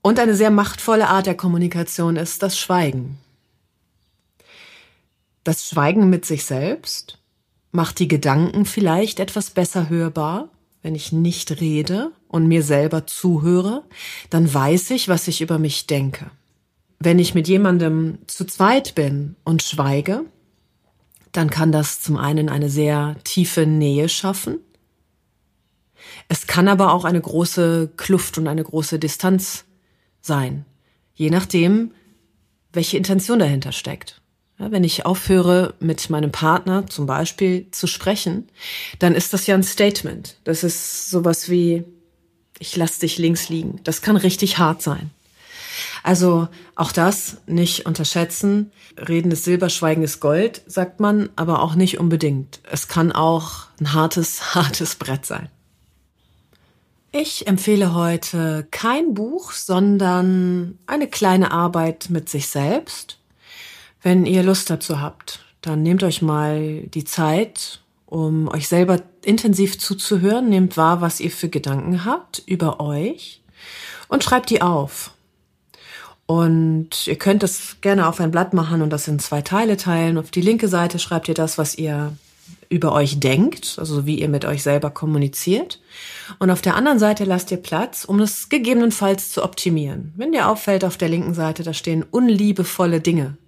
Und 0.00 0.20
eine 0.20 0.36
sehr 0.36 0.50
machtvolle 0.50 1.08
Art 1.08 1.26
der 1.26 1.36
Kommunikation 1.36 2.16
ist 2.16 2.42
das 2.42 2.58
Schweigen. 2.58 3.18
Das 5.48 5.66
Schweigen 5.66 6.10
mit 6.10 6.26
sich 6.26 6.44
selbst 6.44 7.20
macht 7.72 8.00
die 8.00 8.06
Gedanken 8.06 8.66
vielleicht 8.66 9.18
etwas 9.18 9.48
besser 9.48 9.88
hörbar. 9.88 10.50
Wenn 10.82 10.94
ich 10.94 11.10
nicht 11.10 11.62
rede 11.62 12.12
und 12.28 12.46
mir 12.46 12.62
selber 12.62 13.06
zuhöre, 13.06 13.84
dann 14.28 14.52
weiß 14.52 14.90
ich, 14.90 15.08
was 15.08 15.26
ich 15.26 15.40
über 15.40 15.58
mich 15.58 15.86
denke. 15.86 16.30
Wenn 16.98 17.18
ich 17.18 17.34
mit 17.34 17.48
jemandem 17.48 18.18
zu 18.26 18.44
zweit 18.44 18.94
bin 18.94 19.36
und 19.42 19.62
schweige, 19.62 20.26
dann 21.32 21.48
kann 21.48 21.72
das 21.72 22.02
zum 22.02 22.18
einen 22.18 22.50
eine 22.50 22.68
sehr 22.68 23.16
tiefe 23.24 23.64
Nähe 23.64 24.10
schaffen. 24.10 24.58
Es 26.28 26.46
kann 26.46 26.68
aber 26.68 26.92
auch 26.92 27.06
eine 27.06 27.22
große 27.22 27.94
Kluft 27.96 28.36
und 28.36 28.48
eine 28.48 28.64
große 28.64 28.98
Distanz 28.98 29.64
sein, 30.20 30.66
je 31.14 31.30
nachdem, 31.30 31.92
welche 32.70 32.98
Intention 32.98 33.38
dahinter 33.38 33.72
steckt. 33.72 34.20
Ja, 34.58 34.72
wenn 34.72 34.82
ich 34.82 35.06
aufhöre, 35.06 35.74
mit 35.78 36.10
meinem 36.10 36.32
Partner 36.32 36.86
zum 36.88 37.06
Beispiel 37.06 37.70
zu 37.70 37.86
sprechen, 37.86 38.48
dann 38.98 39.14
ist 39.14 39.32
das 39.32 39.46
ja 39.46 39.54
ein 39.54 39.62
Statement. 39.62 40.36
Das 40.44 40.64
ist 40.64 41.10
sowas 41.10 41.48
wie, 41.48 41.84
ich 42.58 42.76
lass 42.76 42.98
dich 42.98 43.18
links 43.18 43.48
liegen. 43.48 43.80
Das 43.84 44.02
kann 44.02 44.16
richtig 44.16 44.58
hart 44.58 44.82
sein. 44.82 45.10
Also 46.02 46.48
auch 46.74 46.90
das 46.90 47.36
nicht 47.46 47.86
unterschätzen. 47.86 48.72
Reden 48.96 49.30
ist 49.30 49.44
Silber, 49.44 49.68
Schweigen 49.68 50.02
ist 50.02 50.18
Gold, 50.18 50.62
sagt 50.66 50.98
man, 50.98 51.28
aber 51.36 51.62
auch 51.62 51.76
nicht 51.76 51.98
unbedingt. 51.98 52.60
Es 52.68 52.88
kann 52.88 53.12
auch 53.12 53.66
ein 53.80 53.92
hartes, 53.92 54.54
hartes 54.56 54.96
Brett 54.96 55.24
sein. 55.24 55.48
Ich 57.12 57.46
empfehle 57.46 57.94
heute 57.94 58.66
kein 58.70 59.14
Buch, 59.14 59.52
sondern 59.52 60.78
eine 60.86 61.08
kleine 61.08 61.52
Arbeit 61.52 62.10
mit 62.10 62.28
sich 62.28 62.48
selbst 62.48 63.17
wenn 64.02 64.26
ihr 64.26 64.42
Lust 64.42 64.70
dazu 64.70 65.00
habt, 65.00 65.40
dann 65.60 65.82
nehmt 65.82 66.02
euch 66.02 66.22
mal 66.22 66.82
die 66.82 67.04
Zeit, 67.04 67.80
um 68.06 68.48
euch 68.48 68.68
selber 68.68 69.02
intensiv 69.22 69.78
zuzuhören, 69.78 70.48
nehmt 70.48 70.76
wahr, 70.76 71.00
was 71.00 71.20
ihr 71.20 71.30
für 71.30 71.48
Gedanken 71.48 72.04
habt 72.04 72.42
über 72.46 72.80
euch 72.80 73.42
und 74.08 74.24
schreibt 74.24 74.50
die 74.50 74.62
auf. 74.62 75.12
Und 76.26 77.06
ihr 77.06 77.16
könnt 77.16 77.42
das 77.42 77.78
gerne 77.80 78.06
auf 78.06 78.20
ein 78.20 78.30
Blatt 78.30 78.52
machen 78.52 78.82
und 78.82 78.90
das 78.90 79.08
in 79.08 79.18
zwei 79.18 79.40
Teile 79.40 79.76
teilen. 79.78 80.18
Auf 80.18 80.30
die 80.30 80.42
linke 80.42 80.68
Seite 80.68 80.98
schreibt 80.98 81.28
ihr 81.28 81.34
das, 81.34 81.56
was 81.56 81.76
ihr 81.76 82.12
über 82.68 82.92
euch 82.92 83.18
denkt, 83.18 83.76
also 83.78 84.04
wie 84.04 84.20
ihr 84.20 84.28
mit 84.28 84.44
euch 84.44 84.62
selber 84.62 84.90
kommuniziert. 84.90 85.80
Und 86.38 86.50
auf 86.50 86.60
der 86.60 86.76
anderen 86.76 86.98
Seite 86.98 87.24
lasst 87.24 87.50
ihr 87.50 87.56
Platz, 87.56 88.04
um 88.04 88.20
es 88.20 88.50
gegebenenfalls 88.50 89.32
zu 89.32 89.42
optimieren. 89.42 90.12
Wenn 90.16 90.32
dir 90.32 90.48
auffällt, 90.48 90.84
auf 90.84 90.98
der 90.98 91.08
linken 91.08 91.32
Seite, 91.32 91.62
da 91.62 91.72
stehen 91.72 92.04
unliebevolle 92.10 93.00
Dinge, 93.00 93.38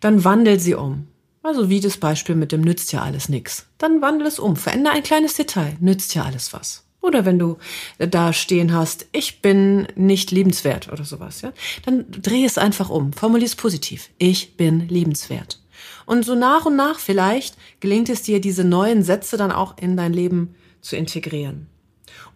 dann 0.00 0.24
wandel 0.24 0.58
sie 0.60 0.74
um. 0.74 1.08
Also 1.42 1.68
wie 1.68 1.80
das 1.80 1.96
Beispiel 1.96 2.36
mit 2.36 2.52
dem 2.52 2.60
nützt 2.60 2.92
ja 2.92 3.02
alles 3.02 3.28
nix. 3.28 3.66
Dann 3.78 4.00
wandel 4.00 4.26
es 4.28 4.38
um, 4.38 4.56
verändere 4.56 4.94
ein 4.94 5.02
kleines 5.02 5.34
Detail, 5.34 5.76
nützt 5.80 6.14
ja 6.14 6.24
alles 6.24 6.52
was. 6.52 6.84
Oder 7.00 7.24
wenn 7.24 7.38
du 7.38 7.58
da 7.98 8.32
stehen 8.32 8.72
hast, 8.72 9.06
ich 9.10 9.42
bin 9.42 9.88
nicht 9.96 10.30
liebenswert 10.30 10.90
oder 10.92 11.04
sowas, 11.04 11.40
ja, 11.40 11.52
dann 11.84 12.06
dreh 12.10 12.44
es 12.44 12.58
einfach 12.58 12.90
um, 12.90 13.12
formulier 13.12 13.46
es 13.46 13.56
positiv. 13.56 14.08
Ich 14.18 14.56
bin 14.56 14.88
liebenswert. 14.88 15.60
Und 16.06 16.24
so 16.24 16.36
nach 16.36 16.64
und 16.64 16.76
nach 16.76 17.00
vielleicht 17.00 17.56
gelingt 17.80 18.08
es 18.08 18.22
dir, 18.22 18.40
diese 18.40 18.64
neuen 18.64 19.02
Sätze 19.02 19.36
dann 19.36 19.50
auch 19.50 19.78
in 19.78 19.96
dein 19.96 20.12
Leben 20.12 20.54
zu 20.80 20.96
integrieren. 20.96 21.66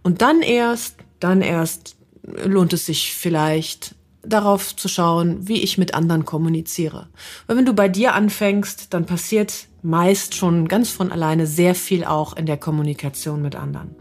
Und 0.03 0.23
dann 0.23 0.43
erst, 0.43 0.97
dann 1.21 1.43
erst 1.43 1.97
lohnt 2.23 2.73
es 2.73 2.87
sich 2.87 3.13
vielleicht 3.15 3.96
darauf 4.27 4.75
zu 4.77 4.89
schauen, 4.89 5.49
wie 5.49 5.63
ich 5.63 5.79
mit 5.79 5.95
anderen 5.95 6.25
kommuniziere. 6.25 7.09
Weil 7.47 7.57
wenn 7.57 7.67
du 7.67 7.73
bei 7.73 7.89
dir 7.89 8.15
anfängst, 8.15 8.93
dann 8.95 9.07
passiert 9.07 9.67
meist 9.83 10.35
schon 10.35 10.69
ganz 10.69 10.91
von 10.91 11.13
alleine 11.13 11.47
sehr 11.47 11.75
viel 11.75 12.05
auch 12.05 12.37
in 12.37 12.47
der 12.47 12.57
Kommunikation 12.57 13.43
mit 13.43 13.55
anderen. 13.55 13.95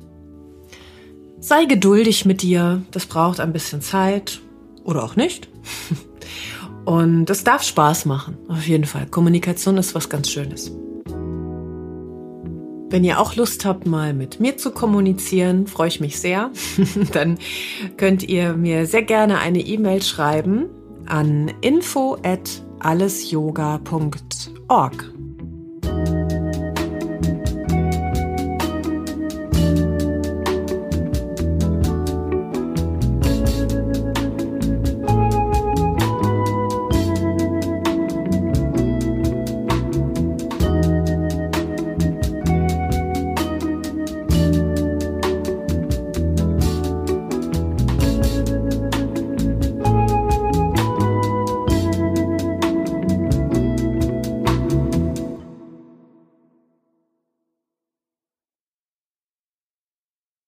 Sei 1.40 1.66
geduldig 1.66 2.26
mit 2.26 2.42
dir, 2.42 2.82
das 2.92 3.06
braucht 3.06 3.40
ein 3.40 3.54
bisschen 3.54 3.82
Zeit 3.82 4.42
oder 4.84 5.04
auch 5.04 5.16
nicht. 5.16 5.48
Und 6.86 7.30
es 7.30 7.44
darf 7.44 7.64
Spaß 7.64 8.06
machen, 8.06 8.38
auf 8.48 8.68
jeden 8.68 8.86
Fall. 8.86 9.08
Kommunikation 9.08 9.78
ist 9.78 9.96
was 9.96 10.10
ganz 10.10 10.30
Schönes. 10.30 10.72
Wenn 12.96 13.04
ihr 13.04 13.20
auch 13.20 13.36
Lust 13.36 13.66
habt, 13.66 13.86
mal 13.86 14.14
mit 14.14 14.40
mir 14.40 14.56
zu 14.56 14.72
kommunizieren, 14.72 15.68
freue 15.68 15.90
ich 15.90 16.00
mich 16.00 16.18
sehr. 16.18 16.52
Dann 17.12 17.38
könnt 17.98 18.24
ihr 18.24 18.54
mir 18.54 18.86
sehr 18.86 19.04
gerne 19.04 19.40
eine 19.40 19.60
E-Mail 19.60 20.02
schreiben 20.02 20.70
an 21.06 21.52
info 21.60 22.16
at 22.24 22.64
allesyoga.org. 22.80 25.15